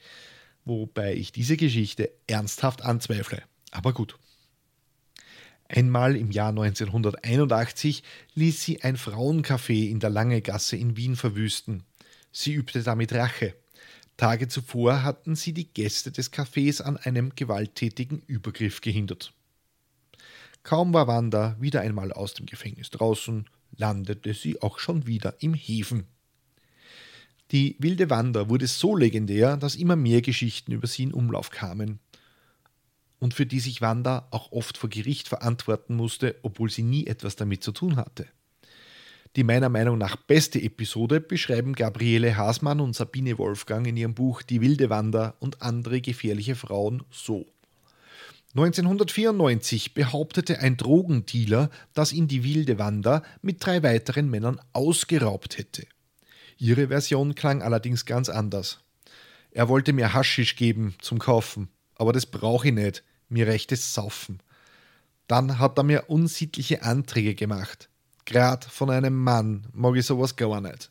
wobei 0.65 1.15
ich 1.15 1.33
diese 1.33 1.57
Geschichte 1.57 2.11
ernsthaft 2.27 2.83
anzweifle. 2.83 3.43
Aber 3.71 3.93
gut. 3.93 4.19
Einmal 5.69 6.15
im 6.17 6.31
Jahr 6.31 6.51
1981 6.51 8.03
ließ 8.35 8.63
sie 8.63 8.83
ein 8.83 8.97
Frauencafé 8.97 9.91
in 9.91 9.99
der 9.99 10.11
Lange 10.11 10.41
Gasse 10.41 10.77
in 10.77 10.97
Wien 10.97 11.17
verwüsten. 11.17 11.83
Sie 12.31 12.53
übte 12.53 12.83
damit 12.83 13.13
Rache. 13.13 13.55
Tage 14.17 14.49
zuvor 14.49 15.03
hatten 15.03 15.35
sie 15.35 15.53
die 15.53 15.73
Gäste 15.73 16.13
des 16.13 16.33
Cafés 16.33 16.81
an 16.83 16.97
einem 16.97 17.33
gewalttätigen 17.35 18.23
Übergriff 18.27 18.81
gehindert. 18.81 19.33
Kaum 20.63 20.95
war 20.95 21.07
Wanda 21.07 21.57
wieder 21.61 21.81
einmal 21.81 22.13
aus 22.13 22.35
dem 22.35 22.47
Gefängnis 22.47 22.91
draußen, 22.91 23.49
landete 23.77 24.35
sie 24.35 24.63
auch 24.63 24.79
schon 24.79 25.07
wieder 25.07 25.35
im 25.41 25.55
Häfen. 25.55 26.07
Die 27.53 27.77
wilde 27.79 28.09
Wanda 28.09 28.49
wurde 28.49 28.67
so 28.67 28.97
legendär, 28.97 29.57
dass 29.57 29.77
immer 29.77 29.97
mehr 29.97 30.23
Geschichten 30.23 30.73
über 30.73 30.87
sie 30.87 31.05
in 31.05 31.13
Umlauf 31.13 31.51
kamen 31.51 32.01
und 33.19 33.35
für 33.35 33.47
die 33.47 33.61
sich 33.61 33.81
Wanda 33.81 34.27
auch 34.31 34.53
oft 34.53 34.77
vor 34.79 34.91
Gericht 34.91 35.29
verantworten 35.29 35.95
musste, 35.95 36.37
obwohl 36.43 36.71
sie 36.71 36.83
nie 36.83 37.07
etwas 37.07 37.37
damit 37.37 37.63
zu 37.63 37.73
tun 37.73 37.97
hatte. 37.97 38.27
Die 39.37 39.45
meiner 39.45 39.69
Meinung 39.69 39.99
nach 39.99 40.17
beste 40.17 40.61
Episode 40.63 41.21
beschreiben 41.21 41.75
Gabriele 41.75 42.37
Hasmann 42.37 42.81
und 42.81 42.95
Sabine 42.95 43.37
Wolfgang 43.39 43.87
in 43.87 43.97
ihrem 43.97 44.15
Buch 44.15 44.43
Die 44.43 44.61
wilde 44.61 44.89
Wanda 44.89 45.35
und 45.41 45.61
andere 45.63 46.01
gefährliche 46.01 46.55
Frauen 46.55 47.03
so. 47.11 47.47
1994 48.55 49.93
behauptete 49.93 50.61
ein 50.61 50.79
Drogendealer, 50.79 51.69
dass 51.93 52.15
ihn 52.15 52.29
die 52.29 52.43
wilde 52.43 52.79
Wanda 52.79 53.23
mit 53.43 53.65
drei 53.65 53.83
weiteren 53.83 54.31
Männern 54.31 54.59
ausgeraubt 54.73 55.59
hätte. 55.59 55.87
Ihre 56.57 56.89
Version 56.89 57.35
klang 57.35 57.61
allerdings 57.61 58.07
ganz 58.07 58.31
anders. 58.31 58.81
Er 59.51 59.69
wollte 59.69 59.93
mir 59.93 60.15
Haschisch 60.15 60.57
geben 60.57 60.95
zum 61.03 61.19
Kaufen 61.19 61.69
aber 61.97 62.13
das 62.13 62.27
brauche 62.27 62.69
ich 62.69 62.75
nicht. 62.75 63.03
Mir 63.29 63.49
reicht 63.49 63.73
es 63.73 63.95
Saufen. 63.95 64.41
Dann 65.27 65.59
hat 65.59 65.79
er 65.79 65.83
mir 65.83 66.05
unsittliche 66.09 66.83
Anträge 66.83 67.35
gemacht. 67.35 67.89
Grad 68.25 68.65
von 68.65 68.91
einem 68.91 69.23
Mann 69.23 69.67
mag 69.73 69.97
ich 69.97 70.07
sowas 70.07 70.37
gar 70.37 70.61
nicht. 70.61 70.91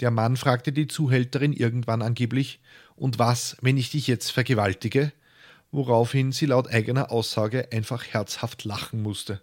Der 0.00 0.10
Mann 0.10 0.36
fragte 0.36 0.72
die 0.72 0.88
Zuhälterin 0.88 1.52
irgendwann 1.52 2.02
angeblich, 2.02 2.60
und 2.96 3.18
was, 3.18 3.56
wenn 3.60 3.76
ich 3.76 3.90
dich 3.90 4.06
jetzt 4.06 4.30
vergewaltige? 4.30 5.12
Woraufhin 5.70 6.32
sie 6.32 6.46
laut 6.46 6.68
eigener 6.68 7.10
Aussage 7.10 7.68
einfach 7.72 8.04
herzhaft 8.06 8.64
lachen 8.64 9.02
musste. 9.02 9.40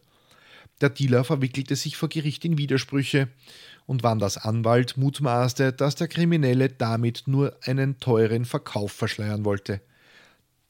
Der 0.82 0.90
Dealer 0.90 1.24
verwickelte 1.24 1.76
sich 1.76 1.98
vor 1.98 2.10
Gericht 2.10 2.46
in 2.46 2.58
Widersprüche, 2.58 3.30
und 3.86 4.04
Wanders 4.04 4.38
Anwalt 4.38 4.98
mutmaßte, 4.98 5.74
dass 5.74 5.96
der 5.96 6.08
Kriminelle 6.08 6.70
damit 6.70 7.24
nur 7.26 7.58
einen 7.64 8.00
teuren 8.00 8.46
Verkauf 8.46 8.92
verschleiern 8.92 9.46
wollte. 9.46 9.82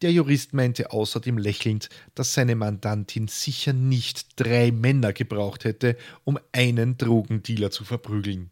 Der 0.01 0.13
Jurist 0.13 0.53
meinte 0.53 0.91
außerdem 0.91 1.37
lächelnd, 1.37 1.89
dass 2.15 2.33
seine 2.33 2.55
Mandantin 2.55 3.27
sicher 3.27 3.73
nicht 3.73 4.27
drei 4.37 4.71
Männer 4.71 5.11
gebraucht 5.11 5.65
hätte, 5.65 5.97
um 6.23 6.39
einen 6.53 6.97
Drogendealer 6.97 7.69
zu 7.69 7.83
verprügeln. 7.83 8.49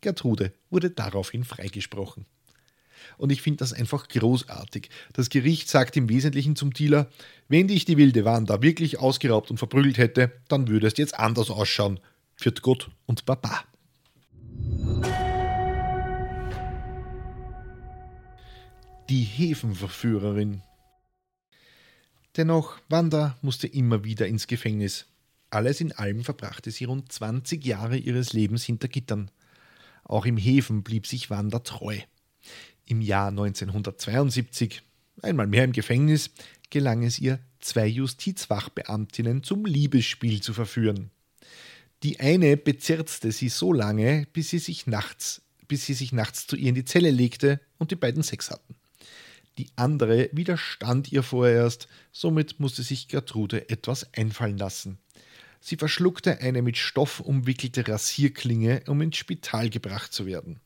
Gertrude 0.00 0.54
wurde 0.70 0.88
daraufhin 0.88 1.44
freigesprochen. 1.44 2.24
Und 3.18 3.30
ich 3.30 3.42
finde 3.42 3.58
das 3.58 3.74
einfach 3.74 4.08
großartig. 4.08 4.88
Das 5.12 5.28
Gericht 5.28 5.68
sagt 5.68 5.98
im 5.98 6.08
Wesentlichen 6.08 6.56
zum 6.56 6.72
Dealer, 6.72 7.10
wenn 7.48 7.68
dich 7.68 7.84
die 7.84 7.98
wilde 7.98 8.24
Wanda 8.24 8.62
wirklich 8.62 8.98
ausgeraubt 8.98 9.50
und 9.50 9.58
verprügelt 9.58 9.98
hätte, 9.98 10.32
dann 10.48 10.68
würde 10.68 10.86
es 10.86 10.96
jetzt 10.96 11.18
anders 11.18 11.50
ausschauen. 11.50 12.00
Führt 12.36 12.62
Gott 12.62 12.90
und 13.04 13.26
Baba. 13.26 13.64
Die 19.10 19.24
Häfenverführerin 19.24 20.62
Dennoch, 22.36 22.78
Wanda 22.88 23.36
musste 23.42 23.66
immer 23.66 24.04
wieder 24.04 24.26
ins 24.28 24.46
Gefängnis. 24.46 25.06
Alles 25.50 25.80
in 25.80 25.92
allem 25.92 26.22
verbrachte 26.22 26.70
sie 26.70 26.84
rund 26.84 27.10
20 27.10 27.64
Jahre 27.64 27.96
ihres 27.96 28.32
Lebens 28.32 28.64
hinter 28.64 28.86
Gittern. 28.86 29.30
Auch 30.04 30.26
im 30.26 30.36
Häfen 30.36 30.82
blieb 30.82 31.06
sich 31.06 31.28
Wanda 31.30 31.58
treu. 31.58 31.98
Im 32.86 33.00
Jahr 33.00 33.28
1972, 33.28 34.82
einmal 35.22 35.48
mehr 35.48 35.64
im 35.64 35.72
Gefängnis, 35.72 36.30
gelang 36.70 37.02
es 37.02 37.18
ihr, 37.18 37.40
zwei 37.60 37.86
Justizwachbeamtinnen 37.86 39.42
zum 39.42 39.66
Liebesspiel 39.66 40.40
zu 40.40 40.54
verführen. 40.54 41.10
Die 42.02 42.20
eine 42.20 42.56
bezirzte 42.56 43.30
sie 43.32 43.48
so 43.48 43.72
lange, 43.72 44.26
bis 44.32 44.50
sie 44.50 44.58
sich 44.58 44.86
nachts, 44.86 45.42
bis 45.68 45.84
sie 45.84 45.94
sich 45.94 46.12
nachts 46.12 46.46
zu 46.46 46.56
ihr 46.56 46.70
in 46.70 46.74
die 46.74 46.84
Zelle 46.84 47.10
legte 47.10 47.60
und 47.78 47.90
die 47.90 47.96
beiden 47.96 48.22
Sex 48.22 48.50
hatten. 48.50 48.74
Die 49.60 49.68
andere 49.76 50.30
widerstand 50.32 51.12
ihr 51.12 51.22
vorerst, 51.22 51.86
somit 52.12 52.60
musste 52.60 52.82
sich 52.82 53.08
Gertrude 53.08 53.68
etwas 53.68 54.10
einfallen 54.14 54.56
lassen. 54.56 54.96
Sie 55.60 55.76
verschluckte 55.76 56.40
eine 56.40 56.62
mit 56.62 56.78
Stoff 56.78 57.20
umwickelte 57.20 57.86
Rasierklinge, 57.86 58.84
um 58.86 59.02
ins 59.02 59.18
Spital 59.18 59.68
gebracht 59.68 60.14
zu 60.14 60.24
werden. 60.24 60.60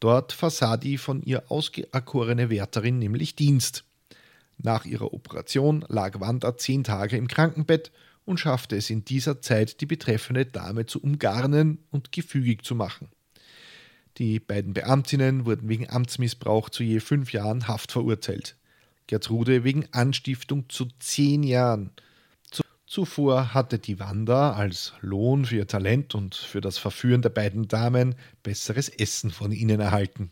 Dort 0.00 0.32
versah 0.32 0.76
die 0.76 0.98
von 0.98 1.22
ihr 1.22 1.52
ausgeerkorene 1.52 2.50
Wärterin 2.50 2.98
nämlich 2.98 3.36
Dienst. 3.36 3.84
Nach 4.58 4.84
ihrer 4.86 5.14
Operation 5.14 5.84
lag 5.86 6.18
Wanda 6.18 6.56
zehn 6.56 6.82
Tage 6.82 7.16
im 7.16 7.28
Krankenbett 7.28 7.92
und 8.24 8.40
schaffte 8.40 8.74
es 8.74 8.90
in 8.90 9.04
dieser 9.04 9.40
Zeit, 9.40 9.80
die 9.80 9.86
betreffende 9.86 10.46
Dame 10.46 10.86
zu 10.86 11.00
umgarnen 11.00 11.78
und 11.92 12.10
gefügig 12.10 12.64
zu 12.64 12.74
machen. 12.74 13.08
Die 14.18 14.40
beiden 14.40 14.72
Beamtinnen 14.72 15.44
wurden 15.44 15.68
wegen 15.68 15.90
Amtsmissbrauch 15.90 16.70
zu 16.70 16.82
je 16.82 17.00
fünf 17.00 17.32
Jahren 17.32 17.68
Haft 17.68 17.92
verurteilt. 17.92 18.56
Gertrude 19.06 19.62
wegen 19.62 19.86
Anstiftung 19.92 20.68
zu 20.68 20.88
zehn 20.98 21.42
Jahren 21.42 21.90
Zuvor 22.86 23.52
hatte 23.52 23.80
die 23.80 23.98
Wanda 23.98 24.52
als 24.52 24.92
Lohn 25.00 25.44
für 25.44 25.56
ihr 25.56 25.66
Talent 25.66 26.14
und 26.14 26.36
für 26.36 26.60
das 26.60 26.78
Verführen 26.78 27.20
der 27.20 27.30
beiden 27.30 27.66
Damen 27.66 28.14
besseres 28.44 28.88
Essen 28.88 29.32
von 29.32 29.50
ihnen 29.50 29.80
erhalten. 29.80 30.30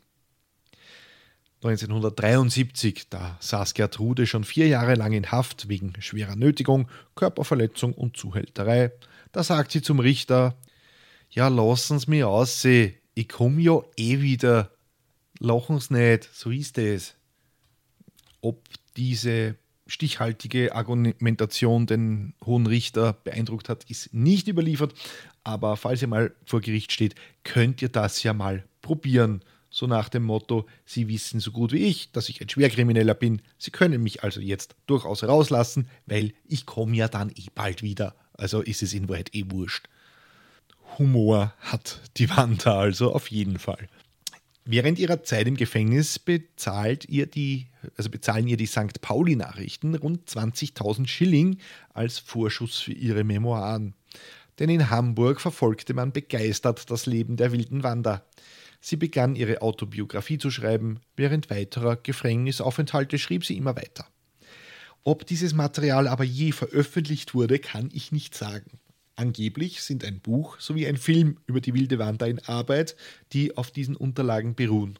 1973, 1.64 3.08
da 3.10 3.36
saß 3.40 3.74
Gertrude 3.74 4.26
schon 4.26 4.44
vier 4.44 4.68
Jahre 4.68 4.94
lang 4.94 5.12
in 5.12 5.32
Haft 5.32 5.68
wegen 5.68 5.94
schwerer 5.98 6.36
Nötigung, 6.36 6.88
Körperverletzung 7.16 7.92
und 7.92 8.16
Zuhälterei. 8.16 8.92
Da 9.32 9.42
sagt 9.42 9.72
sie 9.72 9.82
zum 9.82 9.98
Richter: 9.98 10.56
Ja, 11.30 11.48
lassen's 11.48 12.06
mir 12.06 12.28
aussehen, 12.28 12.94
ich 13.14 13.28
komm 13.28 13.58
ja 13.58 13.80
eh 13.96 14.20
wieder. 14.20 14.70
Lachen's 15.38 15.90
nicht, 15.90 16.28
so 16.32 16.50
ist 16.50 16.78
es. 16.78 17.14
Ob 18.40 18.62
diese 18.96 19.56
stichhaltige 19.86 20.74
Argumentation 20.74 21.86
den 21.86 22.34
Hohen 22.44 22.66
Richter 22.66 23.12
beeindruckt 23.24 23.68
hat, 23.68 23.84
ist 23.90 24.14
nicht 24.14 24.48
überliefert. 24.48 24.94
Aber 25.42 25.76
falls 25.76 26.02
ihr 26.02 26.08
mal 26.08 26.34
vor 26.46 26.60
Gericht 26.60 26.92
steht, 26.92 27.14
könnt 27.42 27.82
ihr 27.82 27.88
das 27.88 28.22
ja 28.22 28.32
mal 28.32 28.64
probieren. 28.80 29.42
So 29.70 29.86
nach 29.86 30.08
dem 30.08 30.22
Motto, 30.22 30.66
Sie 30.84 31.08
wissen 31.08 31.40
so 31.40 31.50
gut 31.50 31.72
wie 31.72 31.84
ich, 31.84 32.12
dass 32.12 32.28
ich 32.28 32.40
ein 32.40 32.48
Schwerkrimineller 32.48 33.14
bin. 33.14 33.42
Sie 33.58 33.72
können 33.72 34.02
mich 34.02 34.22
also 34.22 34.40
jetzt 34.40 34.76
durchaus 34.86 35.24
rauslassen, 35.24 35.88
weil 36.06 36.32
ich 36.46 36.64
komme 36.64 36.94
ja 36.94 37.08
dann 37.08 37.30
eh 37.30 37.48
bald 37.54 37.82
wieder. 37.82 38.14
Also 38.34 38.60
ist 38.62 38.82
es 38.82 38.94
in 38.94 39.08
Wahrheit 39.08 39.34
eh 39.34 39.44
wurscht. 39.48 39.88
Humor 40.98 41.52
hat 41.60 42.00
die 42.16 42.30
Wanda 42.30 42.78
also 42.78 43.12
auf 43.12 43.28
jeden 43.28 43.58
Fall. 43.58 43.88
Während 44.66 44.98
ihrer 44.98 45.22
Zeit 45.22 45.46
im 45.46 45.56
Gefängnis 45.56 46.18
bezahlt 46.18 47.06
ihr 47.08 47.26
die, 47.26 47.66
also 47.98 48.08
bezahlen 48.08 48.48
ihr 48.48 48.56
die 48.56 48.66
St. 48.66 49.00
Pauli-Nachrichten 49.02 49.94
rund 49.94 50.28
20.000 50.28 51.06
Schilling 51.06 51.58
als 51.92 52.18
Vorschuss 52.18 52.80
für 52.80 52.92
ihre 52.92 53.24
Memoiren. 53.24 53.94
Denn 54.58 54.70
in 54.70 54.88
Hamburg 54.88 55.40
verfolgte 55.40 55.92
man 55.92 56.12
begeistert 56.12 56.90
das 56.90 57.04
Leben 57.04 57.36
der 57.36 57.52
wilden 57.52 57.82
Wanda. 57.82 58.24
Sie 58.80 58.96
begann 58.96 59.36
ihre 59.36 59.60
Autobiografie 59.60 60.38
zu 60.38 60.50
schreiben, 60.50 61.00
während 61.16 61.50
weiterer 61.50 61.96
Gefängnisaufenthalte 61.96 63.18
schrieb 63.18 63.44
sie 63.44 63.56
immer 63.56 63.76
weiter. 63.76 64.06
Ob 65.02 65.26
dieses 65.26 65.52
Material 65.54 66.08
aber 66.08 66.24
je 66.24 66.52
veröffentlicht 66.52 67.34
wurde, 67.34 67.58
kann 67.58 67.90
ich 67.92 68.12
nicht 68.12 68.34
sagen. 68.34 68.78
Angeblich 69.16 69.82
sind 69.82 70.04
ein 70.04 70.20
Buch 70.20 70.58
sowie 70.58 70.86
ein 70.86 70.96
Film 70.96 71.38
über 71.46 71.60
die 71.60 71.74
wilde 71.74 71.98
Wanda 71.98 72.26
in 72.26 72.40
Arbeit, 72.40 72.96
die 73.32 73.56
auf 73.56 73.70
diesen 73.70 73.96
Unterlagen 73.96 74.54
beruhen. 74.54 74.98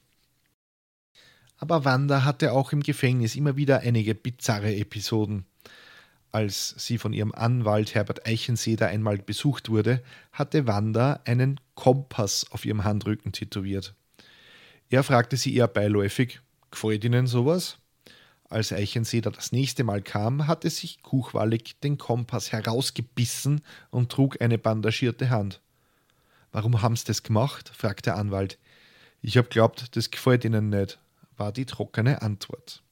Aber 1.56 1.84
Wanda 1.84 2.24
hatte 2.24 2.52
auch 2.52 2.72
im 2.72 2.82
Gefängnis 2.82 3.36
immer 3.36 3.56
wieder 3.56 3.80
einige 3.80 4.14
bizarre 4.14 4.74
Episoden. 4.74 5.46
Als 6.30 6.74
sie 6.78 6.98
von 6.98 7.12
ihrem 7.12 7.32
Anwalt 7.32 7.94
Herbert 7.94 8.26
Eichenseder 8.26 8.88
einmal 8.88 9.18
besucht 9.18 9.68
wurde, 9.68 10.02
hatte 10.32 10.66
Wanda 10.66 11.20
einen 11.24 11.60
Kompass 11.74 12.46
auf 12.50 12.64
ihrem 12.64 12.84
Handrücken 12.84 13.32
tätowiert. 13.32 13.94
Er 14.90 15.04
fragte 15.04 15.36
sie 15.36 15.54
eher 15.54 15.68
beiläufig: 15.68 16.40
Gefällt 16.70 17.04
Ihnen 17.04 17.26
sowas? 17.26 17.78
Als 18.54 18.72
Eichenseder 18.72 19.32
das 19.32 19.50
nächste 19.50 19.82
Mal 19.82 20.00
kam, 20.00 20.46
hatte 20.46 20.70
sich 20.70 21.02
Kuchwallig 21.02 21.80
den 21.80 21.98
Kompass 21.98 22.52
herausgebissen 22.52 23.62
und 23.90 24.12
trug 24.12 24.40
eine 24.40 24.58
bandagierte 24.58 25.28
Hand. 25.28 25.60
Warum 26.52 26.80
haben 26.80 26.94
Sie 26.94 27.04
das 27.04 27.24
gemacht? 27.24 27.72
fragte 27.74 28.10
der 28.10 28.16
Anwalt. 28.16 28.60
Ich 29.22 29.36
hab 29.38 29.50
glaubt, 29.50 29.96
das 29.96 30.12
gefällt 30.12 30.44
Ihnen 30.44 30.68
nicht, 30.68 31.00
war 31.36 31.50
die 31.50 31.66
trockene 31.66 32.22
Antwort. 32.22 32.84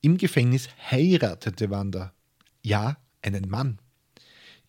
Im 0.00 0.16
Gefängnis 0.16 0.70
heiratete 0.90 1.68
Wanda. 1.68 2.14
Ja, 2.62 2.96
einen 3.20 3.46
Mann. 3.50 3.78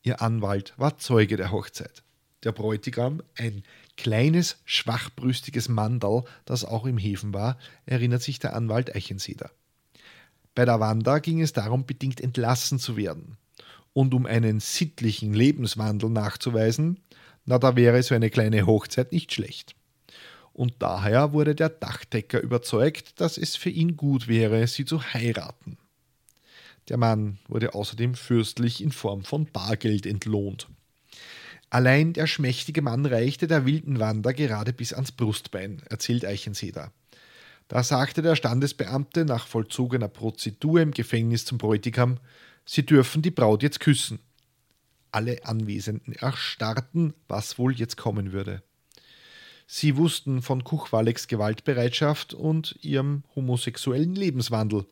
Ihr 0.04 0.21
Anwalt 0.21 0.73
war 0.75 0.97
Zeuge 0.97 1.38
der 1.38 1.54
Hochzeit. 1.54 2.04
Der 2.43 2.52
Bräutigam, 2.52 3.23
ein 3.38 3.63
kleines, 3.99 4.57
schwachbrüstiges 4.63 5.67
Mandal, 5.67 6.23
das 6.45 6.63
auch 6.63 6.85
im 6.85 6.97
Häfen 6.97 7.33
war, 7.33 7.57
erinnert 7.85 8.21
sich 8.21 8.39
der 8.39 8.55
Anwalt 8.55 8.95
Eichenseder. 8.95 9.51
Bei 10.55 10.63
der 10.63 10.79
Wanda 10.79 11.19
ging 11.19 11.41
es 11.41 11.51
darum, 11.51 11.85
bedingt 11.85 12.21
entlassen 12.21 12.79
zu 12.79 12.95
werden. 12.95 13.38
Und 13.91 14.13
um 14.13 14.25
einen 14.25 14.62
sittlichen 14.62 15.33
Lebenswandel 15.33 16.09
nachzuweisen, 16.09 17.01
na, 17.43 17.59
da 17.59 17.75
wäre 17.75 18.01
so 18.01 18.15
eine 18.15 18.29
kleine 18.29 18.65
Hochzeit 18.65 19.12
nicht 19.12 19.33
schlecht. 19.33 19.75
Und 20.53 20.75
daher 20.79 21.33
wurde 21.33 21.53
der 21.53 21.69
Dachdecker 21.69 22.39
überzeugt, 22.39 23.19
dass 23.19 23.38
es 23.38 23.57
für 23.57 23.69
ihn 23.69 23.97
gut 23.97 24.29
wäre, 24.29 24.65
sie 24.67 24.85
zu 24.85 25.03
heiraten. 25.13 25.77
Der 26.88 26.97
Mann 26.97 27.38
wurde 27.49 27.73
außerdem 27.73 28.15
fürstlich 28.15 28.81
in 28.81 28.93
Form 28.93 29.23
von 29.25 29.45
Bargeld 29.45 30.05
entlohnt. 30.05 30.69
Allein 31.69 32.13
der 32.13 32.25
schmächtige 32.25 32.82
Mann 32.82 33.05
reichte 33.05 33.47
der 33.47 33.65
wilden 33.65 33.99
Wander 33.99 34.34
gerade 34.34 34.73
bis 34.73 34.93
ans 34.93 35.12
Brustbein, 35.12 35.84
erzählt 35.89 36.25
Eichenseder. 36.25 36.91
Da 37.67 37.84
sagte 37.84 38.23
der 38.23 38.36
Standesbeamte 38.36 39.25
nach 39.25 39.45
vollzogener 39.45 40.08
Prozedur 40.08 40.82
im 40.82 40.91
Gefängnis 40.91 41.45
zum 41.45 41.60
Bräutigam, 41.60 42.17
Sie 42.65 42.86
dürfen 42.86 43.21
die 43.21 43.32
Braut 43.32 43.63
jetzt 43.63 43.79
küssen. 43.79 44.19
Alle 45.12 45.43
Anwesenden 45.45 46.13
erstarrten, 46.13 47.13
was 47.27 47.58
wohl 47.58 47.73
jetzt 47.73 47.97
kommen 47.97 48.32
würde. 48.32 48.62
Sie 49.65 49.97
wussten 49.97 50.41
von 50.41 50.63
Kuchwaleks 50.63 51.27
Gewaltbereitschaft 51.27 52.34
und 52.34 52.75
ihrem 52.82 53.23
homosexuellen 53.36 54.15
Lebenswandel. 54.15 54.86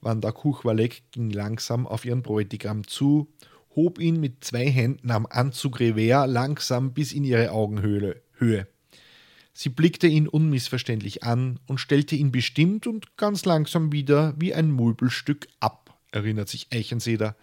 Wanda 0.00 0.32
Kuchwalek 0.32 1.02
ging 1.12 1.30
langsam 1.30 1.86
auf 1.86 2.04
ihren 2.04 2.22
Bräutigam 2.22 2.86
zu 2.86 3.28
hob 3.74 3.98
ihn 3.98 4.20
mit 4.20 4.44
zwei 4.44 4.68
Händen 4.68 5.10
am 5.10 5.26
Anzug 5.26 5.80
Revers 5.80 6.30
langsam 6.30 6.92
bis 6.92 7.12
in 7.12 7.24
ihre 7.24 7.50
Augenhöhle. 7.50 8.22
Höhe. 8.34 8.66
Sie 9.54 9.68
blickte 9.68 10.06
ihn 10.06 10.28
unmissverständlich 10.28 11.24
an 11.24 11.60
und 11.66 11.78
stellte 11.78 12.16
ihn 12.16 12.32
bestimmt 12.32 12.86
und 12.86 13.16
ganz 13.16 13.44
langsam 13.44 13.92
wieder 13.92 14.34
wie 14.38 14.54
ein 14.54 14.70
Möbelstück 14.70 15.46
ab, 15.60 15.98
erinnert 16.10 16.48
sich 16.48 16.68
Eichenseder. 16.72 17.36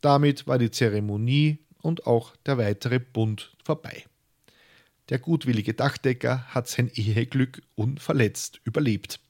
Damit 0.00 0.46
war 0.46 0.58
die 0.58 0.70
Zeremonie 0.70 1.58
und 1.82 2.06
auch 2.06 2.34
der 2.46 2.58
weitere 2.58 2.98
Bund 2.98 3.52
vorbei. 3.62 4.04
Der 5.10 5.18
gutwillige 5.18 5.74
Dachdecker 5.74 6.46
hat 6.48 6.66
sein 6.66 6.90
Eheglück 6.94 7.60
unverletzt 7.74 8.60
überlebt. 8.64 9.20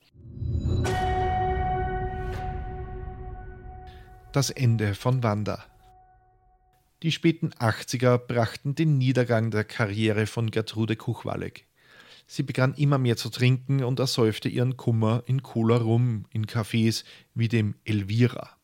Das 4.33 4.51
Ende 4.51 4.95
von 4.95 5.23
Wanda. 5.25 5.65
Die 7.05 7.13
späten 7.13 7.51
80er 7.51 8.17
brachten 8.17 8.75
den 8.75 8.97
Niedergang 8.97 9.51
der 9.51 9.65
Karriere 9.65 10.27
von 10.27 10.51
Gertrude 10.51 10.97
Kuchwalek. 10.97 11.67
Sie 12.27 12.43
begann 12.43 12.73
immer 12.73 12.97
mehr 12.97 13.19
zu 13.19 13.29
trinken 13.29 13.85
und 13.85 14.01
ersäufte 14.01 14.49
ihren 14.49 14.79
Kummer 14.79 15.23
in 15.27 15.43
Cola 15.43 15.77
Rum 15.77 16.25
in 16.31 16.47
Cafés 16.47 17.05
wie 17.35 17.49
dem 17.49 17.75
Elvira. 17.85 18.57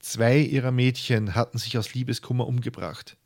Zwei 0.00 0.38
ihrer 0.38 0.70
Mädchen 0.70 1.34
hatten 1.34 1.56
sich 1.56 1.78
aus 1.78 1.94
Liebeskummer 1.94 2.46
umgebracht. 2.46 3.16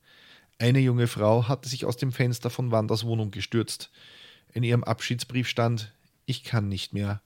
Eine 0.61 0.79
junge 0.79 1.09
Frau 1.09 1.49
hatte 1.49 1.69
sich 1.69 1.85
aus 1.85 1.97
dem 1.97 2.13
Fenster 2.13 2.51
von 2.51 2.71
Wanders 2.71 3.03
Wohnung 3.03 3.33
gestürzt. 3.33 3.91
In 4.53 4.63
ihrem 4.63 4.85
Abschiedsbrief 4.85 5.49
stand: 5.49 5.93
Ich 6.25 6.45
kann 6.45 6.69
nicht 6.69 6.93
mehr. 6.93 7.21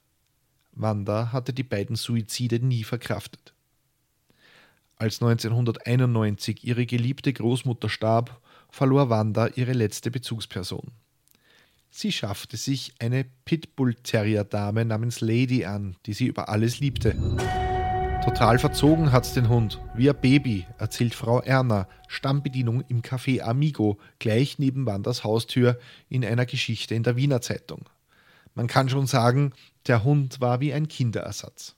Wanda 0.72 1.32
hatte 1.32 1.52
die 1.52 1.64
beiden 1.64 1.96
Suizide 1.96 2.64
nie 2.64 2.82
verkraftet. 2.82 3.51
Als 5.02 5.20
1991 5.20 6.62
ihre 6.62 6.86
geliebte 6.86 7.32
Großmutter 7.32 7.88
starb, 7.88 8.40
verlor 8.70 9.10
Wanda 9.10 9.48
ihre 9.48 9.72
letzte 9.72 10.12
Bezugsperson. 10.12 10.92
Sie 11.90 12.12
schaffte 12.12 12.56
sich 12.56 12.94
eine 13.00 13.24
Pitbull-Terrier-Dame 13.44 14.84
namens 14.84 15.20
Lady 15.20 15.64
an, 15.64 15.96
die 16.06 16.12
sie 16.12 16.26
über 16.26 16.48
alles 16.48 16.78
liebte. 16.78 17.16
Total 18.24 18.60
verzogen 18.60 19.10
hat's 19.10 19.34
den 19.34 19.48
Hund, 19.48 19.80
wie 19.96 20.08
ein 20.08 20.20
Baby, 20.20 20.68
erzählt 20.78 21.16
Frau 21.16 21.40
Erna, 21.40 21.88
Stammbedienung 22.06 22.84
im 22.86 23.02
Café 23.02 23.42
Amigo, 23.42 23.98
gleich 24.20 24.60
neben 24.60 24.86
Wanders 24.86 25.24
Haustür 25.24 25.80
in 26.10 26.24
einer 26.24 26.46
Geschichte 26.46 26.94
in 26.94 27.02
der 27.02 27.16
Wiener 27.16 27.40
Zeitung. 27.40 27.88
Man 28.54 28.68
kann 28.68 28.88
schon 28.88 29.08
sagen, 29.08 29.52
der 29.88 30.04
Hund 30.04 30.40
war 30.40 30.60
wie 30.60 30.72
ein 30.72 30.86
Kinderersatz. 30.86 31.74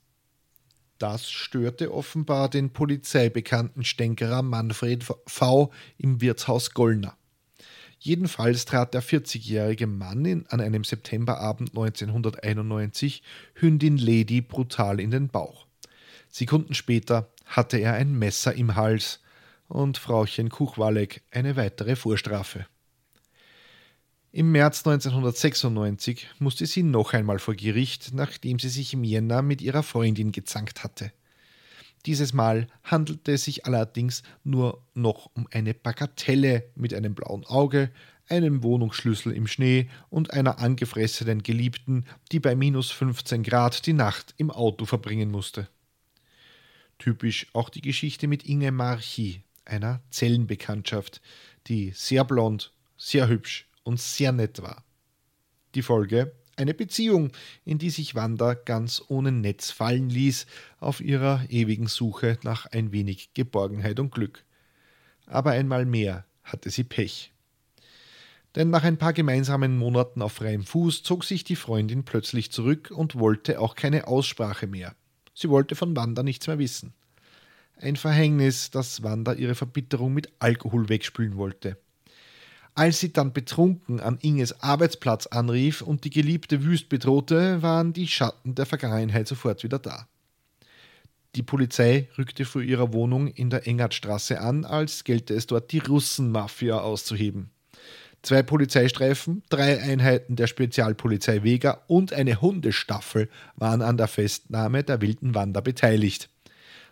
Das 0.98 1.30
störte 1.30 1.92
offenbar 1.92 2.48
den 2.48 2.70
polizeibekannten 2.70 3.84
Stänkerer 3.84 4.42
Manfred 4.42 5.04
V. 5.26 5.72
im 5.98 6.20
Wirtshaus 6.20 6.70
Gollner. 6.70 7.16
Jedenfalls 7.98 8.64
trat 8.64 8.94
der 8.94 9.02
40-jährige 9.02 9.86
Mann 9.86 10.24
in, 10.24 10.46
an 10.48 10.60
einem 10.60 10.84
Septemberabend 10.84 11.70
1991 11.70 13.22
Hündin 13.54 13.96
Lady 13.96 14.40
brutal 14.40 15.00
in 15.00 15.10
den 15.10 15.28
Bauch. 15.28 15.66
Sekunden 16.28 16.74
später 16.74 17.32
hatte 17.46 17.78
er 17.78 17.94
ein 17.94 18.12
Messer 18.12 18.54
im 18.54 18.76
Hals 18.76 19.20
und 19.68 19.98
Frauchen 19.98 20.48
Kuchwalek 20.50 21.22
eine 21.30 21.56
weitere 21.56 21.96
Vorstrafe. 21.96 22.66
Im 24.36 24.50
März 24.50 24.78
1996 24.78 26.26
musste 26.40 26.66
sie 26.66 26.82
noch 26.82 27.12
einmal 27.12 27.38
vor 27.38 27.54
Gericht, 27.54 28.12
nachdem 28.14 28.58
sie 28.58 28.68
sich 28.68 28.92
im 28.92 29.04
Jänner 29.04 29.42
mit 29.42 29.62
ihrer 29.62 29.84
Freundin 29.84 30.32
gezankt 30.32 30.82
hatte. 30.82 31.12
Dieses 32.04 32.32
Mal 32.32 32.66
handelte 32.82 33.30
es 33.30 33.44
sich 33.44 33.64
allerdings 33.64 34.24
nur 34.42 34.82
noch 34.92 35.30
um 35.34 35.46
eine 35.52 35.72
Bagatelle 35.72 36.64
mit 36.74 36.92
einem 36.94 37.14
blauen 37.14 37.46
Auge, 37.46 37.92
einem 38.28 38.64
Wohnungsschlüssel 38.64 39.32
im 39.32 39.46
Schnee 39.46 39.88
und 40.10 40.32
einer 40.32 40.58
angefressenen 40.58 41.44
Geliebten, 41.44 42.04
die 42.32 42.40
bei 42.40 42.56
minus 42.56 42.90
15 42.90 43.44
Grad 43.44 43.86
die 43.86 43.92
Nacht 43.92 44.34
im 44.36 44.50
Auto 44.50 44.84
verbringen 44.84 45.30
musste. 45.30 45.68
Typisch 46.98 47.46
auch 47.52 47.68
die 47.68 47.82
Geschichte 47.82 48.26
mit 48.26 48.42
Inge 48.42 48.72
Marchi, 48.72 49.44
einer 49.64 50.00
Zellenbekanntschaft, 50.10 51.20
die 51.68 51.92
sehr 51.94 52.24
blond, 52.24 52.72
sehr 52.96 53.28
hübsch 53.28 53.68
und 53.84 54.00
sehr 54.00 54.32
nett 54.32 54.60
war. 54.62 54.84
Die 55.74 55.82
Folge? 55.82 56.32
Eine 56.56 56.74
Beziehung, 56.74 57.32
in 57.64 57.78
die 57.78 57.90
sich 57.90 58.14
Wanda 58.14 58.54
ganz 58.54 59.02
ohne 59.08 59.32
Netz 59.32 59.70
fallen 59.70 60.08
ließ, 60.08 60.46
auf 60.78 61.00
ihrer 61.00 61.44
ewigen 61.48 61.88
Suche 61.88 62.38
nach 62.44 62.66
ein 62.66 62.92
wenig 62.92 63.34
Geborgenheit 63.34 63.98
und 63.98 64.12
Glück. 64.12 64.44
Aber 65.26 65.52
einmal 65.52 65.84
mehr 65.84 66.26
hatte 66.44 66.70
sie 66.70 66.84
Pech. 66.84 67.32
Denn 68.54 68.70
nach 68.70 68.84
ein 68.84 68.98
paar 68.98 69.12
gemeinsamen 69.12 69.76
Monaten 69.76 70.22
auf 70.22 70.34
freiem 70.34 70.64
Fuß 70.64 71.02
zog 71.02 71.24
sich 71.24 71.42
die 71.42 71.56
Freundin 71.56 72.04
plötzlich 72.04 72.52
zurück 72.52 72.92
und 72.94 73.16
wollte 73.16 73.58
auch 73.58 73.74
keine 73.74 74.06
Aussprache 74.06 74.68
mehr. 74.68 74.94
Sie 75.34 75.48
wollte 75.48 75.74
von 75.74 75.96
Wanda 75.96 76.22
nichts 76.22 76.46
mehr 76.46 76.60
wissen. 76.60 76.94
Ein 77.76 77.96
Verhängnis, 77.96 78.70
dass 78.70 79.02
Wanda 79.02 79.32
ihre 79.32 79.56
Verbitterung 79.56 80.14
mit 80.14 80.32
Alkohol 80.38 80.88
wegspülen 80.88 81.36
wollte. 81.36 81.76
Als 82.76 82.98
sie 82.98 83.12
dann 83.12 83.32
betrunken 83.32 84.00
an 84.00 84.18
Inges 84.20 84.60
Arbeitsplatz 84.60 85.28
anrief 85.28 85.80
und 85.80 86.04
die 86.04 86.10
Geliebte 86.10 86.64
wüst 86.64 86.88
bedrohte, 86.88 87.62
waren 87.62 87.92
die 87.92 88.08
Schatten 88.08 88.56
der 88.56 88.66
Vergangenheit 88.66 89.28
sofort 89.28 89.62
wieder 89.62 89.78
da. 89.78 90.08
Die 91.36 91.42
Polizei 91.42 92.08
rückte 92.18 92.44
vor 92.44 92.62
ihrer 92.62 92.92
Wohnung 92.92 93.28
in 93.28 93.50
der 93.50 93.66
Engertstraße 93.66 94.40
an, 94.40 94.64
als 94.64 95.04
gelte 95.04 95.34
es 95.34 95.46
dort 95.46 95.70
die 95.70 95.78
Russenmafia 95.78 96.78
auszuheben. 96.78 97.50
Zwei 98.22 98.42
Polizeistreifen, 98.42 99.42
drei 99.50 99.80
Einheiten 99.80 100.34
der 100.34 100.46
Spezialpolizei 100.46 101.44
Vega 101.44 101.82
und 101.86 102.12
eine 102.12 102.40
Hundestaffel 102.40 103.28
waren 103.56 103.82
an 103.82 103.98
der 103.98 104.08
Festnahme 104.08 104.82
der 104.82 105.00
wilden 105.00 105.34
Wander 105.34 105.60
beteiligt. 105.60 106.30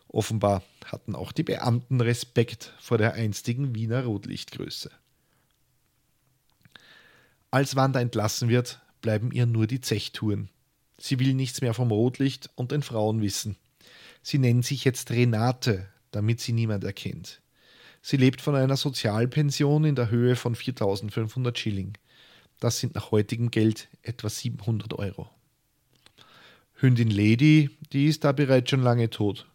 Offenbar 0.08 0.62
hatten 0.84 1.14
auch 1.14 1.32
die 1.32 1.42
Beamten 1.42 2.00
Respekt 2.00 2.74
vor 2.78 2.98
der 2.98 3.14
einstigen 3.14 3.74
Wiener 3.74 4.04
Rotlichtgröße. 4.04 4.90
Als 7.52 7.76
Wanda 7.76 8.00
entlassen 8.00 8.48
wird, 8.48 8.80
bleiben 9.02 9.30
ihr 9.30 9.44
nur 9.44 9.66
die 9.66 9.82
Zechtouren. 9.82 10.48
Sie 10.96 11.18
will 11.18 11.34
nichts 11.34 11.60
mehr 11.60 11.74
vom 11.74 11.90
Rotlicht 11.90 12.48
und 12.54 12.72
den 12.72 12.80
Frauen 12.80 13.20
wissen. 13.20 13.56
Sie 14.22 14.38
nennt 14.38 14.64
sich 14.64 14.86
jetzt 14.86 15.10
Renate, 15.10 15.86
damit 16.12 16.40
sie 16.40 16.54
niemand 16.54 16.82
erkennt. 16.82 17.42
Sie 18.00 18.16
lebt 18.16 18.40
von 18.40 18.54
einer 18.54 18.78
Sozialpension 18.78 19.84
in 19.84 19.94
der 19.94 20.08
Höhe 20.08 20.34
von 20.34 20.54
4500 20.54 21.58
Schilling. 21.58 21.92
Das 22.58 22.78
sind 22.78 22.94
nach 22.94 23.10
heutigem 23.10 23.50
Geld 23.50 23.88
etwa 24.00 24.30
700 24.30 24.94
Euro. 24.94 25.28
Hündin 26.76 27.10
Lady, 27.10 27.68
die 27.92 28.06
ist 28.06 28.24
da 28.24 28.32
bereits 28.32 28.70
schon 28.70 28.82
lange 28.82 29.10
tot. 29.10 29.46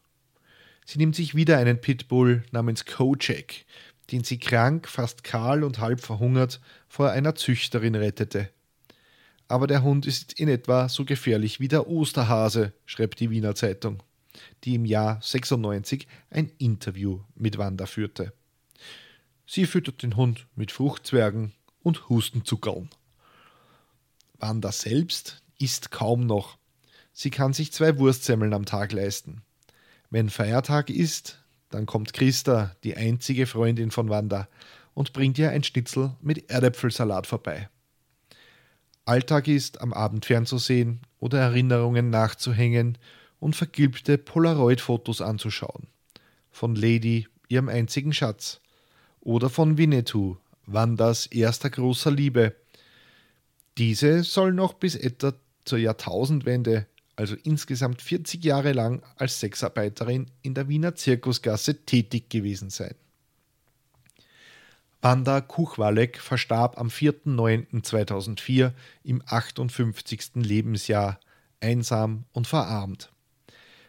Sie 0.86 1.00
nimmt 1.00 1.16
sich 1.16 1.34
wieder 1.34 1.58
einen 1.58 1.82
Pitbull 1.82 2.44
namens 2.52 2.86
Kojak, 2.86 3.66
den 4.12 4.24
sie 4.24 4.40
krank, 4.40 4.88
fast 4.88 5.24
kahl 5.24 5.64
und 5.64 5.80
halb 5.80 6.02
verhungert 6.02 6.62
vor 6.88 7.12
einer 7.12 7.36
Züchterin 7.36 7.96
rettete. 7.96 8.50
Aber 9.48 9.68
der 9.68 9.84
Hund 9.84 10.06
ist 10.06 10.34
in 10.34 10.50
etwa 10.50 10.90
so 10.90 11.06
gefährlich 11.06 11.60
wie 11.60 11.68
der 11.68 11.88
Osterhase, 11.88 12.74
schreibt 12.86 13.20
die 13.20 13.30
Wiener 13.30 13.56
Zeitung, 13.56 14.04
die 14.64 14.76
im 14.76 14.86
Jahr 14.86 15.20
96 15.22 16.08
ein 16.30 16.52
Interview 16.58 17.22
mit 17.36 17.58
Wanda 17.58 17.86
führte. 17.86 18.34
Sie 19.46 19.66
füttert 19.66 20.04
den 20.04 20.18
Hund 20.18 20.48
mit 20.56 20.72
Fruchtzwergen 20.72 21.54
und 21.82 22.10
Hustenzuckerln. 22.10 22.90
Wanda 24.40 24.72
selbst 24.72 25.42
isst 25.58 25.92
kaum 25.92 26.28
noch. 26.28 26.58
Sie 27.14 27.30
kann 27.30 27.54
sich 27.54 27.72
zwei 27.72 27.98
Wurstsemmeln 27.98 28.54
am 28.54 28.66
Tag 28.66 28.92
leisten. 28.92 29.42
Wenn 30.10 30.30
Feiertag 30.30 30.90
ist, 30.90 31.40
dann 31.70 31.86
kommt 31.86 32.14
Christa, 32.14 32.76
die 32.84 32.96
einzige 32.96 33.46
Freundin 33.46 33.92
von 33.92 34.10
Wanda, 34.10 34.48
und 34.94 35.14
bringt 35.14 35.38
ihr 35.38 35.52
ein 35.52 35.64
Schnitzel 35.64 36.16
mit 36.22 36.50
Erdäpfelsalat 36.50 37.28
vorbei. 37.28 37.70
Alltag 39.06 39.48
ist, 39.48 39.80
am 39.82 39.94
Abend 39.94 40.26
fernzusehen 40.26 41.02
oder 41.20 41.40
Erinnerungen 41.40 42.10
nachzuhängen 42.10 42.98
und 43.40 43.56
vergilbte 43.56 44.18
Polaroid-Fotos 44.18 45.22
anzuschauen. 45.22 45.88
Von 46.52 46.76
Lady, 46.76 47.28
ihrem 47.48 47.70
einzigen 47.70 48.12
Schatz. 48.12 48.60
Oder 49.22 49.50
von 49.50 49.78
Winnetou, 49.78 50.38
Wandas 50.66 51.26
erster 51.28 51.70
großer 51.70 52.12
Liebe. 52.12 52.56
Diese 53.78 54.24
soll 54.24 54.54
noch 54.54 54.74
bis 54.74 54.96
etwa 54.96 55.34
zur 55.64 55.78
Jahrtausendwende 55.78 56.88
also 57.18 57.36
insgesamt 57.44 58.02
40 58.02 58.44
Jahre 58.44 58.72
lang 58.72 59.04
als 59.18 59.40
Sexarbeiterin 59.40 60.28
in 60.44 60.54
der 60.54 60.70
Wiener 60.70 60.96
Zirkusgasse 60.96 61.84
tätig 61.84 62.30
gewesen 62.30 62.70
sein. 62.70 62.96
Wanda 65.02 65.42
Kuchwalek 65.42 66.20
verstarb 66.20 66.78
am 66.78 66.88
4.9.2004 66.88 68.72
im 69.04 69.22
58. 69.26 70.36
Lebensjahr, 70.36 71.20
einsam 71.60 72.26
und 72.34 72.48
verarmt. 72.48 73.12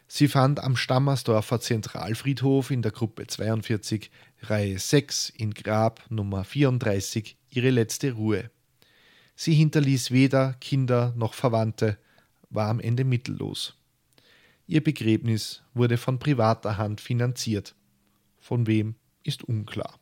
Sie 0.06 0.28
fand 0.28 0.60
am 0.60 0.76
Stammersdorfer 0.76 1.60
Zentralfriedhof 1.60 2.70
in 2.70 2.80
der 2.80 2.92
Gruppe 2.92 3.26
42, 3.26 4.10
Reihe 4.42 4.78
6 4.78 5.30
in 5.30 5.52
Grab 5.52 6.02
Nummer 6.08 6.44
34 6.44 7.36
ihre 7.50 7.70
letzte 7.70 8.12
Ruhe. 8.12 8.50
Sie 9.36 9.54
hinterließ 9.54 10.10
weder 10.10 10.54
Kinder 10.60 11.12
noch 11.16 11.34
Verwandte, 11.34 11.98
war 12.50 12.68
am 12.68 12.80
Ende 12.80 13.04
mittellos. 13.04 13.74
Ihr 14.66 14.82
Begräbnis 14.82 15.62
wurde 15.74 15.96
von 15.96 16.18
privater 16.18 16.76
Hand 16.76 17.00
finanziert. 17.00 17.74
Von 18.38 18.66
wem 18.66 18.94
ist 19.22 19.44
unklar. 19.44 19.98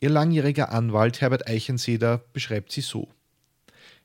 Ihr 0.00 0.10
langjähriger 0.10 0.70
Anwalt 0.72 1.20
Herbert 1.20 1.48
Eichenseder 1.48 2.18
beschreibt 2.32 2.72
sie 2.72 2.82
so. 2.82 3.08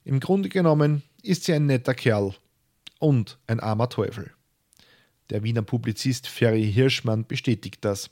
Im 0.03 0.19
Grunde 0.19 0.49
genommen 0.49 1.03
ist 1.21 1.43
sie 1.43 1.53
ein 1.53 1.67
netter 1.67 1.93
Kerl 1.93 2.33
und 2.99 3.37
ein 3.47 3.59
armer 3.59 3.89
Teufel. 3.89 4.31
Der 5.29 5.43
Wiener 5.43 5.61
Publizist 5.61 6.27
Ferry 6.27 6.71
Hirschmann 6.71 7.25
bestätigt 7.25 7.85
das. 7.85 8.09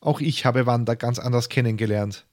Auch 0.00 0.20
ich 0.20 0.44
habe 0.44 0.66
Wanda 0.66 0.94
ganz 0.94 1.18
anders 1.18 1.48
kennengelernt, 1.48 2.24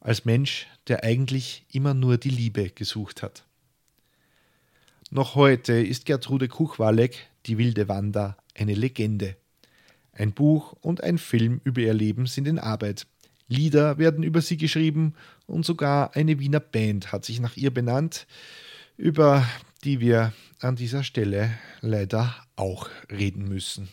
als 0.00 0.24
Mensch, 0.24 0.68
der 0.86 1.02
eigentlich 1.02 1.64
immer 1.72 1.94
nur 1.94 2.18
die 2.18 2.30
Liebe 2.30 2.70
gesucht 2.70 3.22
hat. 3.22 3.45
Noch 5.10 5.36
heute 5.36 5.74
ist 5.74 6.04
Gertrude 6.04 6.48
Kuchwalek, 6.48 7.28
die 7.46 7.58
wilde 7.58 7.88
Wanda, 7.88 8.36
eine 8.56 8.74
Legende. 8.74 9.36
Ein 10.12 10.32
Buch 10.32 10.74
und 10.80 11.00
ein 11.04 11.18
Film 11.18 11.60
über 11.62 11.80
ihr 11.80 11.94
Leben 11.94 12.26
sind 12.26 12.48
in 12.48 12.58
Arbeit. 12.58 13.06
Lieder 13.46 13.98
werden 13.98 14.24
über 14.24 14.40
sie 14.40 14.56
geschrieben 14.56 15.14
und 15.46 15.64
sogar 15.64 16.16
eine 16.16 16.40
Wiener 16.40 16.58
Band 16.58 17.12
hat 17.12 17.24
sich 17.24 17.38
nach 17.38 17.56
ihr 17.56 17.72
benannt, 17.72 18.26
über 18.96 19.46
die 19.84 20.00
wir 20.00 20.32
an 20.58 20.74
dieser 20.74 21.04
Stelle 21.04 21.56
leider 21.80 22.34
auch 22.56 22.88
reden 23.08 23.48
müssen. 23.48 23.88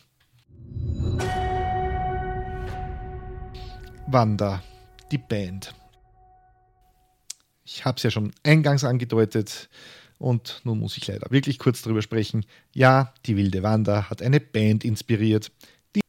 Wanda, 4.08 4.64
die 5.12 5.20
Band. 5.20 5.76
Ich 7.64 7.86
habe 7.86 7.98
es 7.98 8.04
ja 8.04 8.10
schon 8.10 8.32
eingangs 8.42 8.84
angedeutet. 8.84 9.70
Und 10.24 10.62
nun 10.64 10.80
muss 10.80 10.96
ich 10.96 11.06
leider 11.06 11.30
wirklich 11.32 11.60
kurz 11.60 11.82
darüber 11.82 12.02
sprechen. 12.02 12.46
Ja, 12.72 13.14
die 13.26 13.36
Wilde 13.36 13.62
Wanda 13.62 14.10
hat 14.10 14.22
eine 14.22 14.40
Band 14.40 14.86
inspiriert. 14.86 15.52
Die, 15.96 16.00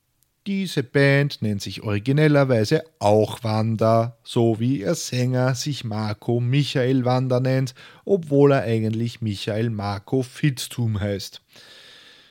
diese 0.47 0.85
Band 0.85 1.43
nennt 1.43 1.61
sich 1.61 1.83
originellerweise 1.83 2.85
auch 3.01 3.43
Wanda, 3.43 4.17
so 4.23 4.61
wie 4.61 4.83
ihr 4.83 4.95
Sänger 4.95 5.57
sich 5.57 5.83
Marco 5.83 6.39
Michael 6.39 7.05
Wanda 7.05 7.41
nennt, 7.41 7.75
obwohl 8.05 8.53
er 8.53 8.63
eigentlich 8.63 9.21
Michael 9.21 9.71
Marco 9.71 10.23
Fitztum 10.23 11.01
heißt. 11.01 11.41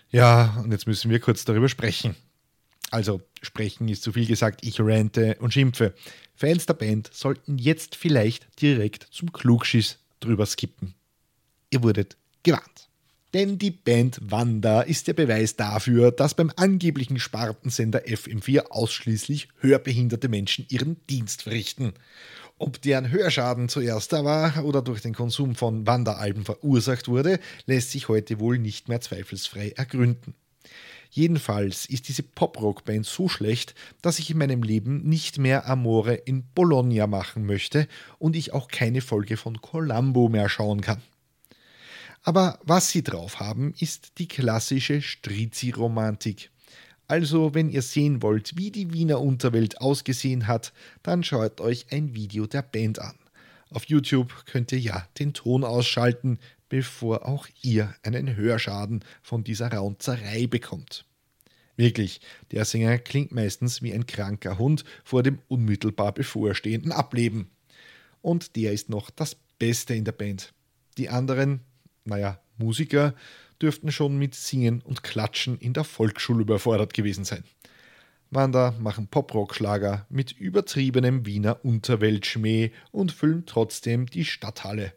Ja, 0.10 0.62
und 0.64 0.72
jetzt 0.72 0.88
müssen 0.88 1.12
wir 1.12 1.20
kurz 1.20 1.44
darüber 1.44 1.68
sprechen. 1.68 2.16
Also, 2.92 3.20
sprechen 3.42 3.90
ist 3.90 4.04
zu 4.04 4.14
viel 4.14 4.26
gesagt, 4.26 4.66
ich 4.66 4.80
rante 4.80 5.36
und 5.42 5.54
schimpfe. 5.54 5.94
Fans 6.34 6.66
der 6.66 6.76
Band 6.76 7.10
sollten 7.14 7.58
jetzt 7.58 7.98
vielleicht 7.98 8.62
direkt 8.62 9.06
zum 9.12 9.34
Klugschiss 9.34 9.98
drüber 10.22 10.46
skippen. 10.46 10.96
Ihr 11.74 11.82
wurdet 11.82 12.18
gewarnt. 12.44 12.88
Denn 13.34 13.58
die 13.58 13.72
Band 13.72 14.20
Wanda 14.22 14.82
ist 14.82 15.08
der 15.08 15.14
Beweis 15.14 15.56
dafür, 15.56 16.12
dass 16.12 16.36
beim 16.36 16.52
angeblichen 16.56 17.20
Spartensender 17.20 18.06
FM4 18.06 18.68
ausschließlich 18.68 19.48
hörbehinderte 19.58 20.30
Menschen 20.30 20.68
ihren 20.70 20.98
Dienst 21.10 21.42
verrichten. 21.42 21.94
Ob 22.60 22.80
deren 22.84 23.10
Hörschaden 23.10 23.70
zuerst 23.70 24.14
da 24.14 24.24
war 24.24 24.64
oder 24.64 24.84
durch 24.84 25.02
den 25.02 25.16
Konsum 25.16 25.56
von 25.56 25.88
Wanda-Alben 25.88 26.46
verursacht 26.46 27.08
wurde, 27.08 27.40
lässt 27.66 27.90
sich 27.90 28.08
heute 28.08 28.40
wohl 28.40 28.60
nicht 28.60 28.88
mehr 28.88 29.02
zweifelsfrei 29.02 29.72
ergründen. 29.72 30.36
Jedenfalls 31.10 31.88
ist 31.88 32.08
diese 32.08 32.22
Pop-Rock-Band 32.22 33.08
so 33.08 33.30
schlecht, 33.30 33.74
dass 34.04 34.20
ich 34.20 34.30
in 34.30 34.38
meinem 34.38 34.62
Leben 34.62 35.10
nicht 35.10 35.40
mehr 35.40 35.68
Amore 35.68 36.14
in 36.14 36.44
Bologna 36.54 37.08
machen 37.08 37.48
möchte 37.48 37.88
und 38.20 38.36
ich 38.36 38.54
auch 38.54 38.68
keine 38.68 39.02
Folge 39.02 39.38
von 39.38 39.60
Columbo 39.60 40.30
mehr 40.30 40.50
schauen 40.50 40.82
kann. 40.82 41.02
Aber 42.24 42.60
was 42.64 42.90
sie 42.90 43.04
drauf 43.04 43.40
haben, 43.40 43.74
ist 43.78 44.18
die 44.18 44.28
klassische 44.28 45.02
Strizi-Romantik. 45.02 46.50
Also, 47.08 47.54
wenn 47.54 47.70
ihr 47.70 47.82
sehen 47.82 48.22
wollt, 48.22 48.58
wie 48.58 48.72
die 48.72 48.94
Wiener 48.94 49.20
Unterwelt 49.20 49.82
ausgesehen 49.82 50.48
hat, 50.48 50.72
dann 51.04 51.24
schaut 51.24 51.60
euch 51.60 51.88
ein 51.92 52.16
Video 52.16 52.48
der 52.48 52.62
Band 52.62 53.00
an. 53.00 53.16
Auf 53.70 53.86
YouTube 53.86 54.46
könnt 54.46 54.72
ihr 54.72 54.80
ja 54.80 55.08
den 55.20 55.34
Ton 55.34 55.66
ausschalten, 55.66 56.40
bevor 56.70 57.28
auch 57.28 57.48
ihr 57.62 57.94
einen 58.04 58.36
Hörschaden 58.36 59.04
von 59.22 59.44
dieser 59.44 59.72
Raunzerei 59.74 60.48
bekommt. 60.48 61.06
Wirklich, 61.76 62.22
der 62.52 62.66
Sänger 62.66 63.00
klingt 63.00 63.32
meistens 63.32 63.82
wie 63.82 63.94
ein 63.94 64.06
kranker 64.06 64.58
Hund 64.58 64.86
vor 65.04 65.24
dem 65.24 65.40
unmittelbar 65.50 66.14
bevorstehenden 66.14 66.92
Ableben. 66.92 67.50
Und 68.22 68.56
der 68.56 68.72
ist 68.72 68.90
noch 68.90 69.10
das 69.10 69.36
Beste 69.60 69.94
in 69.94 70.06
der 70.06 70.12
Band. 70.14 70.54
Die 70.98 71.10
anderen 71.10 71.62
naja, 72.06 72.40
Musiker 72.58 73.14
dürften 73.62 73.92
schon 73.92 74.18
mit 74.18 74.36
Singen 74.36 74.82
und 74.82 75.04
Klatschen 75.04 75.58
in 75.58 75.74
der 75.74 75.84
Volksschule 75.84 76.42
überfordert 76.42 76.94
gewesen 76.94 77.24
sein. 77.24 77.44
Wanda 78.30 78.74
machen 78.80 79.08
Poprock-Schlager 79.08 80.06
mit 80.10 80.32
übertriebenem 80.32 81.26
Wiener 81.26 81.64
Unterweltschmäh 81.64 82.72
und 82.92 83.12
füllen 83.12 83.46
trotzdem 83.46 84.08
die 84.08 84.26
Stadthalle. 84.26 84.94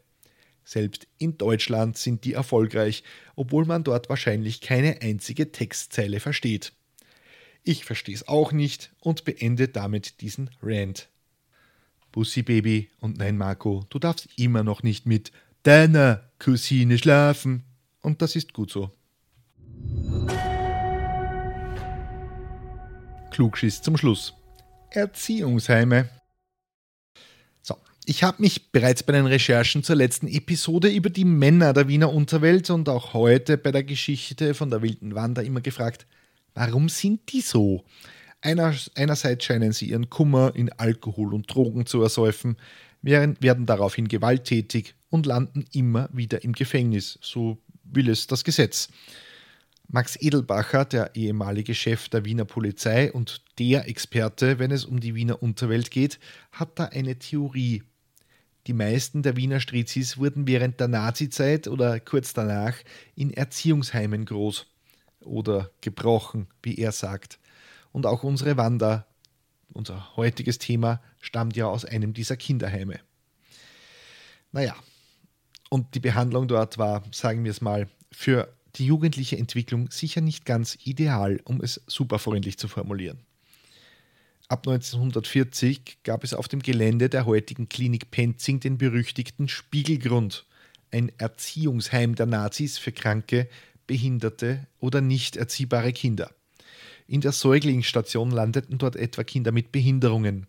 Selbst 0.63 1.07
in 1.17 1.37
Deutschland 1.37 1.97
sind 1.97 2.25
die 2.25 2.33
erfolgreich, 2.33 3.03
obwohl 3.35 3.65
man 3.65 3.83
dort 3.83 4.09
wahrscheinlich 4.09 4.59
keine 4.59 5.01
einzige 5.01 5.51
Textzeile 5.51 6.19
versteht. 6.19 6.73
Ich 7.63 7.85
verstehe 7.85 8.15
es 8.15 8.27
auch 8.27 8.51
nicht 8.51 8.91
und 8.99 9.23
beende 9.23 9.67
damit 9.67 10.19
diesen 10.21 10.49
Rant. 10.61 11.09
Bussi 12.11 12.41
Baby 12.41 12.89
und 12.99 13.17
nein 13.17 13.37
Marco, 13.37 13.85
du 13.89 13.99
darfst 13.99 14.27
immer 14.37 14.63
noch 14.63 14.83
nicht 14.83 15.05
mit 15.05 15.31
deiner 15.63 16.23
Cousine 16.39 16.97
schlafen. 16.97 17.63
Und 18.01 18.21
das 18.21 18.35
ist 18.35 18.53
gut 18.53 18.71
so. 18.71 18.91
Klugschiss 23.31 23.81
zum 23.81 23.97
Schluss. 23.97 24.33
Erziehungsheime. 24.89 26.09
So, 27.61 27.75
ich 28.05 28.23
habe 28.23 28.41
mich 28.41 28.71
bereits 28.71 29.03
bei 29.03 29.13
den 29.13 29.27
Recherchen 29.27 29.83
zur 29.83 29.95
letzten 29.95 30.27
Episode 30.27 30.89
über 30.89 31.09
die 31.09 31.25
Männer 31.25 31.73
der 31.73 31.87
Wiener 31.87 32.11
Unterwelt 32.11 32.69
und 32.69 32.89
auch 32.89 33.13
heute 33.13 33.57
bei 33.57 33.71
der 33.71 33.83
Geschichte 33.83 34.53
von 34.53 34.69
der 34.69 34.81
wilden 34.81 35.13
Wanda 35.13 35.41
immer 35.41 35.61
gefragt, 35.61 36.07
warum 36.55 36.89
sind 36.89 37.31
die 37.31 37.41
so? 37.41 37.83
Einer, 38.41 38.73
einerseits 38.95 39.45
scheinen 39.45 39.71
sie 39.71 39.89
ihren 39.89 40.09
Kummer 40.09 40.55
in 40.55 40.71
Alkohol 40.71 41.33
und 41.33 41.53
Drogen 41.53 41.85
zu 41.85 42.01
ersäufen, 42.01 42.57
werden 43.01 43.65
daraufhin 43.65 44.07
gewalttätig 44.07 44.95
und 45.09 45.25
landen 45.25 45.65
immer 45.71 46.09
wieder 46.11 46.43
im 46.43 46.53
Gefängnis. 46.53 47.19
So 47.21 47.57
will 47.83 48.09
es 48.09 48.27
das 48.27 48.43
Gesetz. 48.43 48.89
Max 49.89 50.17
Edelbacher, 50.19 50.83
der 50.83 51.15
ehemalige 51.15 51.73
Chef 51.73 52.09
der 52.09 52.25
Wiener 52.25 52.43
Polizei 52.43 53.11
und 53.11 53.41
der 53.57 53.87
Experte, 53.87 54.59
wenn 54.59 54.71
es 54.71 54.83
um 54.83 54.99
die 54.99 55.15
Wiener 55.15 55.41
Unterwelt 55.41 55.91
geht, 55.91 56.19
hat 56.51 56.77
da 56.77 56.85
eine 56.85 57.17
Theorie. 57.17 57.83
Die 58.67 58.73
meisten 58.73 59.23
der 59.23 59.37
Wiener 59.37 59.61
Strizis 59.61 60.17
wurden 60.17 60.45
während 60.45 60.81
der 60.81 60.89
Nazizeit 60.89 61.69
oder 61.69 62.01
kurz 62.01 62.33
danach 62.33 62.75
in 63.15 63.31
Erziehungsheimen 63.31 64.25
groß 64.25 64.65
oder 65.21 65.71
gebrochen, 65.79 66.47
wie 66.61 66.75
er 66.75 66.91
sagt. 66.91 67.39
Und 67.93 68.05
auch 68.05 68.23
unsere 68.23 68.57
Wanda, 68.57 69.07
unser 69.71 70.17
heutiges 70.17 70.57
Thema, 70.57 71.01
stammt 71.27 71.57
ja 71.57 71.67
aus 71.67 71.85
einem 71.85 72.13
dieser 72.13 72.37
Kinderheime. 72.37 72.99
Naja, 74.53 74.75
und 75.69 75.93
die 75.93 75.99
Behandlung 75.99 76.47
dort 76.47 76.77
war, 76.77 77.03
sagen 77.11 77.43
wir 77.43 77.51
es 77.51 77.61
mal, 77.61 77.87
für 78.11 78.53
die 78.75 78.85
jugendliche 78.85 79.37
Entwicklung 79.37 79.91
sicher 79.91 80.21
nicht 80.21 80.45
ganz 80.45 80.77
ideal, 80.85 81.41
um 81.43 81.61
es 81.61 81.81
superfreundlich 81.85 82.57
zu 82.57 82.69
formulieren. 82.69 83.19
Ab 84.47 84.65
1940 84.65 85.99
gab 86.03 86.23
es 86.23 86.33
auf 86.33 86.47
dem 86.47 86.61
Gelände 86.61 87.09
der 87.09 87.25
heutigen 87.25 87.67
Klinik 87.67 88.09
Penzing 88.09 88.61
den 88.61 88.77
berüchtigten 88.77 89.49
Spiegelgrund, 89.49 90.45
ein 90.91 91.11
Erziehungsheim 91.17 92.15
der 92.15 92.27
Nazis 92.27 92.77
für 92.77 92.93
kranke, 92.93 93.49
behinderte 93.87 94.65
oder 94.79 95.01
nicht 95.01 95.35
erziehbare 95.35 95.91
Kinder. 95.91 96.31
In 97.07 97.19
der 97.19 97.33
Säuglingsstation 97.33 98.31
landeten 98.31 98.77
dort 98.77 98.95
etwa 98.95 99.25
Kinder 99.25 99.51
mit 99.51 99.73
Behinderungen. 99.73 100.47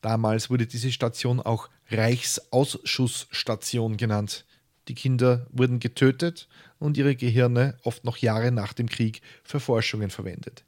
Damals 0.00 0.50
wurde 0.50 0.66
diese 0.66 0.92
Station 0.92 1.40
auch 1.40 1.68
Reichsausschussstation 1.90 3.96
genannt. 3.96 4.44
Die 4.88 4.94
Kinder 4.94 5.46
wurden 5.50 5.78
getötet 5.78 6.48
und 6.78 6.96
ihre 6.96 7.14
Gehirne 7.14 7.76
oft 7.84 8.04
noch 8.04 8.16
Jahre 8.16 8.50
nach 8.50 8.72
dem 8.72 8.88
Krieg 8.88 9.20
für 9.44 9.60
Forschungen 9.60 10.10
verwendet. 10.10 10.64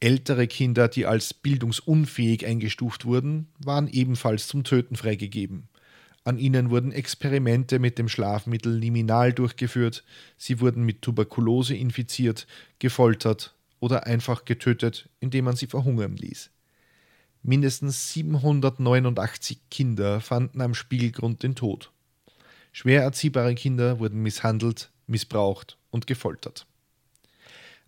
Ältere 0.00 0.46
Kinder, 0.46 0.86
die 0.86 1.06
als 1.06 1.34
bildungsunfähig 1.34 2.46
eingestuft 2.46 3.04
wurden, 3.04 3.48
waren 3.58 3.88
ebenfalls 3.88 4.46
zum 4.46 4.62
Töten 4.62 4.94
freigegeben. 4.94 5.68
An 6.22 6.38
ihnen 6.38 6.70
wurden 6.70 6.92
Experimente 6.92 7.80
mit 7.80 7.98
dem 7.98 8.08
Schlafmittel 8.08 8.72
Liminal 8.72 9.32
durchgeführt, 9.32 10.04
sie 10.36 10.60
wurden 10.60 10.84
mit 10.84 11.02
Tuberkulose 11.02 11.74
infiziert, 11.74 12.46
gefoltert 12.78 13.56
oder 13.80 14.06
einfach 14.06 14.44
getötet, 14.44 15.08
indem 15.20 15.46
man 15.46 15.56
sie 15.56 15.66
verhungern 15.66 16.16
ließ. 16.16 16.50
Mindestens 17.42 18.12
789 18.12 19.58
Kinder 19.70 20.20
fanden 20.20 20.60
am 20.60 20.74
Spiegelgrund 20.74 21.42
den 21.42 21.54
Tod. 21.54 21.92
Schwer 22.72 23.02
erziehbare 23.02 23.54
Kinder 23.54 23.98
wurden 23.98 24.22
misshandelt, 24.22 24.90
missbraucht 25.06 25.78
und 25.90 26.06
gefoltert. 26.06 26.66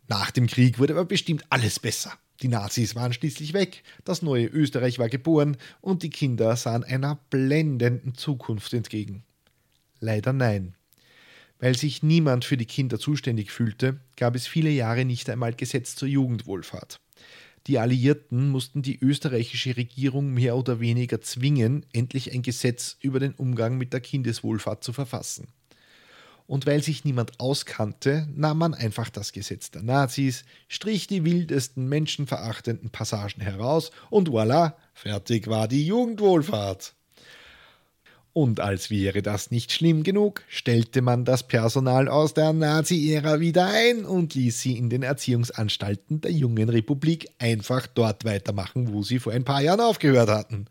Nach 0.08 0.30
dem 0.30 0.46
Krieg 0.46 0.78
wurde 0.78 0.94
aber 0.94 1.04
bestimmt 1.04 1.44
alles 1.50 1.78
besser. 1.78 2.12
Die 2.42 2.48
Nazis 2.48 2.94
waren 2.94 3.12
schließlich 3.12 3.52
weg, 3.52 3.82
das 4.04 4.22
neue 4.22 4.46
Österreich 4.46 4.98
war 4.98 5.08
geboren 5.08 5.56
und 5.80 6.02
die 6.02 6.10
Kinder 6.10 6.56
sahen 6.56 6.84
einer 6.84 7.18
blendenden 7.28 8.14
Zukunft 8.14 8.72
entgegen. 8.72 9.22
Leider 10.00 10.32
nein. 10.32 10.74
Weil 11.58 11.76
sich 11.76 12.02
niemand 12.02 12.46
für 12.46 12.56
die 12.56 12.66
Kinder 12.66 12.98
zuständig 12.98 13.52
fühlte, 13.52 14.00
gab 14.16 14.34
es 14.34 14.46
viele 14.46 14.70
Jahre 14.70 15.04
nicht 15.04 15.28
einmal 15.28 15.52
Gesetz 15.52 15.94
zur 15.94 16.08
Jugendwohlfahrt. 16.08 16.98
Die 17.66 17.78
Alliierten 17.78 18.48
mussten 18.48 18.82
die 18.82 18.98
österreichische 19.00 19.76
Regierung 19.76 20.32
mehr 20.32 20.56
oder 20.56 20.80
weniger 20.80 21.20
zwingen, 21.20 21.84
endlich 21.92 22.32
ein 22.32 22.42
Gesetz 22.42 22.96
über 23.00 23.20
den 23.20 23.34
Umgang 23.34 23.76
mit 23.76 23.92
der 23.92 24.00
Kindeswohlfahrt 24.00 24.82
zu 24.82 24.92
verfassen. 24.92 25.48
Und 26.46 26.66
weil 26.66 26.82
sich 26.82 27.04
niemand 27.04 27.38
auskannte, 27.38 28.26
nahm 28.34 28.58
man 28.58 28.74
einfach 28.74 29.08
das 29.08 29.32
Gesetz 29.32 29.70
der 29.70 29.82
Nazis, 29.82 30.44
strich 30.68 31.06
die 31.06 31.24
wildesten 31.24 31.88
menschenverachtenden 31.88 32.90
Passagen 32.90 33.40
heraus 33.40 33.92
und 34.08 34.30
voilà, 34.30 34.74
fertig 34.92 35.46
war 35.46 35.68
die 35.68 35.86
Jugendwohlfahrt. 35.86 36.94
Und 38.32 38.60
als 38.60 38.90
wäre 38.90 39.22
das 39.22 39.50
nicht 39.50 39.72
schlimm 39.72 40.04
genug, 40.04 40.42
stellte 40.48 41.02
man 41.02 41.24
das 41.24 41.48
Personal 41.48 42.08
aus 42.08 42.32
der 42.32 42.52
Nazi-Ära 42.52 43.40
wieder 43.40 43.66
ein 43.66 44.04
und 44.04 44.34
ließ 44.34 44.60
sie 44.60 44.78
in 44.78 44.88
den 44.88 45.02
Erziehungsanstalten 45.02 46.20
der 46.20 46.30
jungen 46.30 46.68
Republik 46.68 47.28
einfach 47.38 47.88
dort 47.88 48.24
weitermachen, 48.24 48.92
wo 48.92 49.02
sie 49.02 49.18
vor 49.18 49.32
ein 49.32 49.44
paar 49.44 49.62
Jahren 49.62 49.80
aufgehört 49.80 50.30
hatten. 50.30 50.66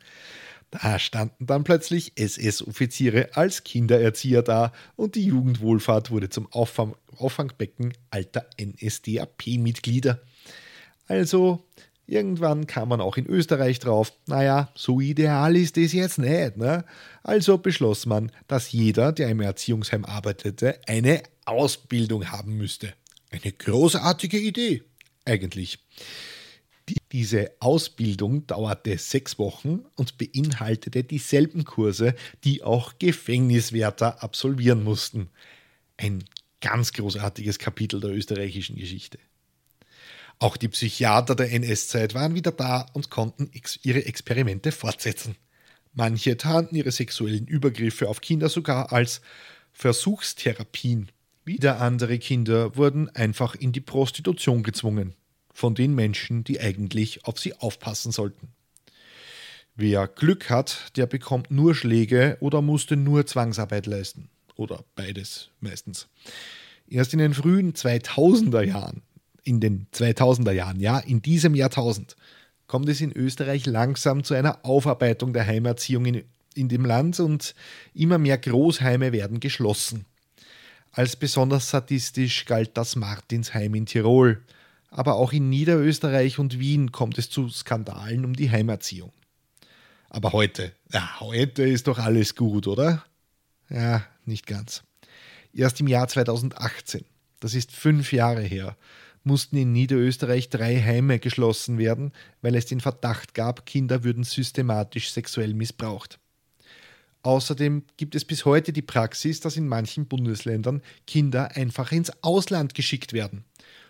Da 0.71 0.99
standen 0.99 1.47
dann 1.47 1.63
plötzlich 1.63 2.13
SS-Offiziere 2.15 3.29
als 3.33 3.63
Kindererzieher 3.63 4.43
da 4.43 4.71
und 4.95 5.15
die 5.15 5.25
Jugendwohlfahrt 5.25 6.11
wurde 6.11 6.29
zum 6.29 6.51
Auffang 6.51 6.95
Auffangbecken 7.17 7.93
alter 8.11 8.45
NSDAP-Mitglieder. 8.61 10.21
Also 11.07 11.65
Irgendwann 12.09 12.65
kam 12.65 12.89
man 12.89 13.01
auch 13.01 13.17
in 13.17 13.27
Österreich 13.27 13.77
drauf, 13.77 14.11
naja, 14.25 14.71
so 14.73 14.99
ideal 14.99 15.55
ist 15.55 15.77
es 15.77 15.93
jetzt 15.93 16.17
nicht. 16.17 16.57
Ne? 16.57 16.83
Also 17.21 17.59
beschloss 17.59 18.07
man, 18.07 18.31
dass 18.47 18.71
jeder, 18.71 19.11
der 19.11 19.29
im 19.29 19.41
Erziehungsheim 19.41 20.05
arbeitete, 20.05 20.79
eine 20.87 21.21
Ausbildung 21.45 22.31
haben 22.31 22.57
müsste. 22.57 22.93
Eine 23.29 23.51
großartige 23.51 24.39
Idee, 24.39 24.81
eigentlich. 25.23 25.77
Diese 27.11 27.51
Ausbildung 27.59 28.47
dauerte 28.47 28.97
sechs 28.97 29.37
Wochen 29.37 29.85
und 29.95 30.17
beinhaltete 30.17 31.03
dieselben 31.03 31.63
Kurse, 31.63 32.15
die 32.43 32.63
auch 32.63 32.93
Gefängniswärter 32.97 34.23
absolvieren 34.23 34.83
mussten. 34.83 35.29
Ein 35.97 36.23
ganz 36.59 36.91
großartiges 36.91 37.59
Kapitel 37.59 37.99
der 37.99 38.09
österreichischen 38.09 38.77
Geschichte. 38.77 39.19
Auch 40.39 40.55
die 40.55 40.69
Psychiater 40.69 41.35
der 41.35 41.51
NS-Zeit 41.51 42.13
waren 42.13 42.33
wieder 42.33 42.53
da 42.53 42.85
und 42.93 43.09
konnten 43.09 43.51
ex 43.53 43.79
ihre 43.83 44.05
Experimente 44.05 44.71
fortsetzen. 44.71 45.35
Manche 45.93 46.37
tarnten 46.37 46.77
ihre 46.77 46.91
sexuellen 46.91 47.45
Übergriffe 47.45 48.07
auf 48.07 48.21
Kinder 48.21 48.47
sogar 48.47 48.93
als 48.93 49.19
Versuchstherapien. 49.73 51.11
Wieder 51.43 51.81
andere 51.81 52.19
Kinder 52.19 52.77
wurden 52.77 53.09
einfach 53.09 53.55
in 53.55 53.73
die 53.73 53.81
Prostitution 53.81 54.63
gezwungen 54.63 55.13
von 55.53 55.75
den 55.75 55.93
Menschen, 55.93 56.45
die 56.45 56.61
eigentlich 56.61 57.25
auf 57.25 57.37
sie 57.37 57.53
aufpassen 57.55 58.13
sollten. 58.13 58.47
Wer 59.75 60.07
Glück 60.07 60.49
hat, 60.49 60.91
der 60.95 61.05
bekommt 61.05 61.51
nur 61.51 61.75
Schläge 61.75 62.37
oder 62.39 62.61
musste 62.61 62.95
nur 62.95 63.25
Zwangsarbeit 63.25 63.87
leisten. 63.87 64.29
Oder 64.55 64.83
beides 64.95 65.49
meistens. 65.59 66.07
Erst 66.87 67.13
in 67.13 67.19
den 67.19 67.33
frühen 67.33 67.73
2000er 67.73 68.63
Jahren, 68.63 69.03
in 69.49 69.59
den 69.59 69.87
2000er 69.93 70.51
Jahren, 70.51 70.79
ja, 70.79 70.99
in 70.99 71.23
diesem 71.23 71.55
Jahrtausend, 71.55 72.15
kommt 72.67 72.87
es 72.87 73.01
in 73.01 73.11
Österreich 73.11 73.65
langsam 73.65 74.23
zu 74.23 74.35
einer 74.35 74.63
Aufarbeitung 74.63 75.33
der 75.33 75.47
Heimerziehung 75.47 76.05
in, 76.05 76.23
in 76.53 76.69
dem 76.69 76.85
Land 76.85 77.19
und 77.19 77.55
immer 77.95 78.19
mehr 78.19 78.37
Großheime 78.37 79.11
werden 79.11 79.39
geschlossen. 79.39 80.05
Als 80.91 81.15
besonders 81.15 81.69
sadistisch 81.69 82.45
galt 82.45 82.77
das 82.77 82.95
Martinsheim 82.95 83.73
in 83.73 83.87
Tirol, 83.87 84.43
aber 84.91 85.15
auch 85.15 85.33
in 85.33 85.49
Niederösterreich 85.49 86.37
und 86.37 86.59
Wien 86.59 86.91
kommt 86.91 87.17
es 87.17 87.31
zu 87.31 87.49
Skandalen 87.49 88.25
um 88.25 88.35
die 88.35 88.51
Heimerziehung. 88.51 89.11
Aber 90.09 90.31
heute, 90.31 90.73
ja, 90.91 91.19
heute 91.19 91.63
ist 91.63 91.87
doch 91.87 91.97
alles 91.97 92.35
gut, 92.35 92.67
oder? 92.67 93.03
Ja, 93.69 94.05
nicht 94.25 94.45
ganz. 94.45 94.83
Erst 95.53 95.79
im 95.79 95.87
Jahr 95.87 96.07
2018, 96.07 97.03
das 97.39 97.55
ist 97.55 97.71
fünf 97.71 98.13
Jahre 98.13 98.41
her, 98.41 98.75
mussten 99.29 99.57
in 99.57 99.71
Niederösterreich 99.71 100.49
drei 100.49 100.81
Heime 100.81 101.19
geschlossen 101.19 101.77
werden, 101.77 102.11
weil 102.41 102.55
es 102.55 102.65
den 102.65 102.81
Verdacht 102.81 103.35
gab, 103.35 103.67
Kinder 103.67 104.03
würden 104.03 104.23
systematisch 104.23 105.11
sexuell 105.11 105.53
missbraucht. 105.53 106.19
Außerdem 107.21 107.83
gibt 107.95 108.15
es 108.15 108.25
bis 108.25 108.45
heute 108.45 108.73
die 108.73 108.81
Praxis, 108.81 109.39
dass 109.39 109.55
in 109.55 109.67
manchen 109.67 110.07
Bundesländern 110.07 110.81
Kinder 111.05 111.55
einfach 111.55 111.91
ins 111.91 112.11
Ausland 112.23 112.73
geschickt 112.73 113.13
werden. 113.13 113.43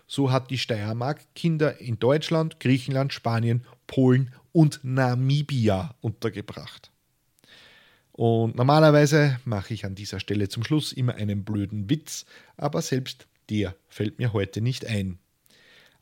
So 0.06 0.30
hat 0.30 0.50
die 0.50 0.58
Steiermark 0.58 1.22
Kinder 1.34 1.80
in 1.80 1.98
Deutschland, 1.98 2.60
Griechenland, 2.60 3.14
Spanien, 3.14 3.64
Polen 3.86 4.34
und 4.52 4.80
Namibia 4.82 5.94
untergebracht. 6.02 6.90
Und 8.12 8.56
normalerweise 8.56 9.40
mache 9.46 9.72
ich 9.72 9.86
an 9.86 9.94
dieser 9.94 10.20
Stelle 10.20 10.48
zum 10.48 10.64
Schluss 10.64 10.92
immer 10.92 11.14
einen 11.14 11.44
blöden 11.44 11.88
Witz, 11.88 12.26
aber 12.58 12.82
selbst 12.82 13.26
der 13.48 13.74
fällt 13.88 14.18
mir 14.18 14.34
heute 14.34 14.60
nicht 14.60 14.84
ein. 14.84 15.18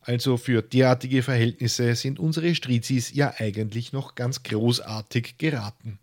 Also 0.01 0.37
für 0.37 0.63
derartige 0.63 1.23
Verhältnisse 1.23 1.95
sind 1.95 2.19
unsere 2.19 2.55
Strizis 2.55 3.13
ja 3.15 3.35
eigentlich 3.39 3.93
noch 3.93 4.15
ganz 4.15 4.43
großartig 4.43 5.39
geraten. 5.39 5.99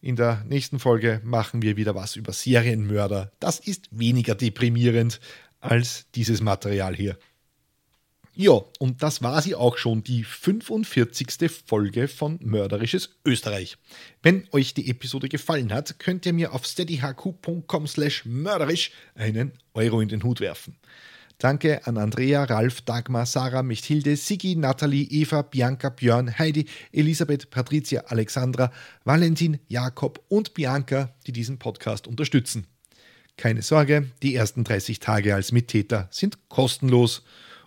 In 0.00 0.16
der 0.16 0.44
nächsten 0.48 0.78
Folge 0.78 1.20
machen 1.22 1.62
wir 1.62 1.76
wieder 1.76 1.94
was 1.94 2.16
über 2.16 2.32
Serienmörder. 2.32 3.30
Das 3.38 3.60
ist 3.60 3.88
weniger 3.92 4.34
deprimierend, 4.34 5.20
als 5.60 6.06
dieses 6.14 6.40
Material 6.40 6.94
hier. 6.94 7.16
Ja, 8.34 8.62
und 8.78 9.02
das 9.02 9.22
war 9.22 9.42
sie 9.42 9.54
auch 9.54 9.76
schon, 9.76 10.02
die 10.02 10.24
45. 10.24 11.50
Folge 11.66 12.08
von 12.08 12.38
Mörderisches 12.42 13.10
Österreich. 13.26 13.76
Wenn 14.22 14.48
euch 14.52 14.72
die 14.72 14.88
Episode 14.88 15.28
gefallen 15.28 15.72
hat, 15.72 15.98
könnt 15.98 16.24
ihr 16.24 16.32
mir 16.32 16.52
auf 16.52 16.64
steadyhq.com 16.64 17.86
slash 17.86 18.24
mörderisch 18.24 18.90
einen 19.14 19.52
Euro 19.74 20.00
in 20.00 20.08
den 20.08 20.22
Hut 20.22 20.40
werfen. 20.40 20.76
Danke 21.42 21.84
an 21.88 21.98
Andrea, 21.98 22.44
Ralf, 22.44 22.82
Dagmar, 22.82 23.26
Sarah, 23.26 23.64
Mechthilde, 23.64 24.14
Sigi, 24.14 24.54
Nathalie, 24.54 25.08
Eva, 25.10 25.42
Bianca, 25.42 25.88
Björn, 25.88 26.38
Heidi, 26.38 26.66
Elisabeth, 26.92 27.50
Patricia, 27.50 28.02
Alexandra, 28.02 28.70
Valentin, 29.02 29.58
Jakob 29.66 30.24
und 30.28 30.54
Bianca, 30.54 31.12
die 31.26 31.32
diesen 31.32 31.58
Podcast 31.58 32.06
unterstützen. 32.06 32.68
Keine 33.36 33.62
Sorge, 33.62 34.08
die 34.22 34.36
ersten 34.36 34.62
30 34.62 35.00
Tage 35.00 35.34
als 35.34 35.50
Mittäter 35.50 36.06
sind 36.12 36.48
kostenlos 36.48 37.24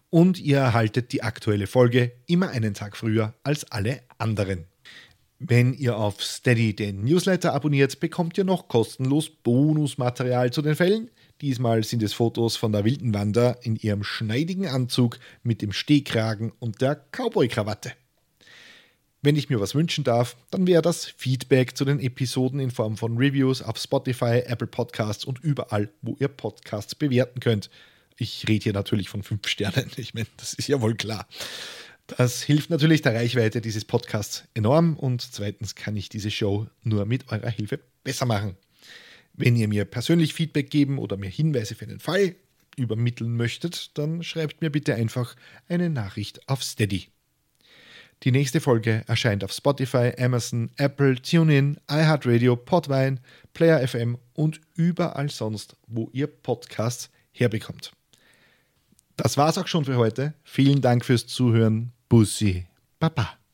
und 0.10 0.40
ihr 0.40 0.60
erhaltet 0.60 1.12
die 1.12 1.24
aktuelle 1.24 1.68
Folge 1.68 2.14
immer 2.28 2.52
einen 2.52 2.76
Tag 2.76 2.96
früher 2.96 3.34
als 3.44 3.70
alle 3.74 4.04
anderen. 4.18 4.68
Wenn 5.40 5.74
ihr 5.74 5.98
auf 5.98 6.24
Steady 6.24 6.74
den 6.76 7.04
Newsletter 7.04 7.54
abonniert, 7.54 8.00
bekommt 8.00 8.38
ihr 8.38 8.46
noch 8.46 8.70
kostenlos 8.70 9.30
Bonusmaterial 9.30 10.52
zu 10.52 10.62
den 10.62 10.76
Fällen. 10.76 11.12
Diesmal 11.42 11.84
sind 11.84 12.02
es 12.04 12.14
Fotos 12.14 12.56
von 12.56 12.72
der 12.72 12.86
wilden 12.86 13.14
Wander 13.14 13.60
in 13.64 13.76
ihrem 13.76 14.06
schneidigen 14.06 14.68
Anzug 14.68 15.20
mit 15.44 15.62
dem 15.62 15.74
Stehkragen 15.74 16.54
und 16.60 16.82
der 16.82 16.96
Cowboy-Krawatte. 17.12 17.92
Wenn 19.22 19.36
ich 19.36 19.50
mir 19.50 19.60
was 19.60 19.76
wünschen 19.76 20.06
darf, 20.06 20.38
dann 20.52 20.68
wäre 20.68 20.82
das 20.82 21.06
Feedback 21.06 21.76
zu 21.76 21.84
den 21.84 22.00
Episoden 22.00 22.60
in 22.60 22.72
Form 22.72 22.96
von 22.96 23.18
Reviews 23.18 23.62
auf 23.62 23.78
Spotify, 23.78 24.44
Apple 24.46 24.68
Podcasts 24.68 25.26
und 25.26 25.44
überall, 25.44 25.90
wo 26.02 26.16
ihr 26.20 26.30
Podcasts 26.30 26.96
bewerten 26.96 27.42
könnt. 27.42 27.70
Ich 28.18 28.48
rede 28.48 28.64
hier 28.64 28.74
natürlich 28.74 29.10
von 29.10 29.24
fünf 29.24 29.48
Sternen. 29.48 29.92
Ich 29.98 30.14
meine, 30.14 30.28
das 30.38 30.54
ist 30.54 30.70
ja 30.70 30.80
wohl 30.80 30.96
klar. 30.96 31.28
Das 32.08 32.44
hilft 32.44 32.70
natürlich 32.70 33.02
der 33.02 33.16
Reichweite 33.16 33.62
dieses 33.62 33.84
Podcasts 33.84 34.44
enorm 34.54 34.96
und 34.96 35.22
zweitens 35.22 35.74
kann 35.74 35.96
ich 35.96 36.08
diese 36.08 36.30
Show 36.30 36.68
nur 36.84 37.06
mit 37.06 37.32
eurer 37.32 37.50
Hilfe 37.50 37.80
besser 38.04 38.28
machen. 38.28 38.56
Wenn 39.34 39.56
ihr 39.56 39.68
mir 39.68 39.86
persönlich 39.86 40.34
Feedback 40.34 40.70
geben 40.70 41.00
oder 41.00 41.18
mir 41.18 41.30
Hinweise 41.30 41.74
für 41.74 41.86
einen 41.86 42.00
Fall 42.00 42.36
übermitteln 42.78 43.36
möchtet, 43.36 43.98
dann 43.98 44.22
schreibt 44.22 44.62
mir 44.62 44.70
bitte 44.70 44.94
einfach 44.96 45.36
eine 45.68 45.90
Nachricht 45.90 46.48
auf 46.48 46.64
Steady. 46.64 47.08
Die 48.24 48.32
nächste 48.32 48.62
Folge 48.62 49.04
erscheint 49.08 49.44
auf 49.44 49.52
Spotify, 49.52 50.14
Amazon, 50.18 50.72
Apple, 50.78 51.16
TuneIn, 51.16 51.80
iHeartRadio, 51.90 52.56
Podvine, 52.56 53.18
Player 53.54 53.86
FM 53.86 54.18
und 54.34 54.62
überall 54.76 55.30
sonst, 55.30 55.76
wo 55.88 56.10
ihr 56.14 56.28
Podcasts 56.28 57.10
herbekommt. 57.32 57.92
Das 59.18 59.38
war's 59.38 59.58
auch 59.58 59.68
schon 59.68 59.86
für 59.86 59.98
heute. 59.98 60.34
Vielen 60.44 60.82
Dank 60.82 61.04
fürs 61.04 61.28
Zuhören. 61.28 61.92
Bussi. 62.10 62.66
Baba. 63.00 63.45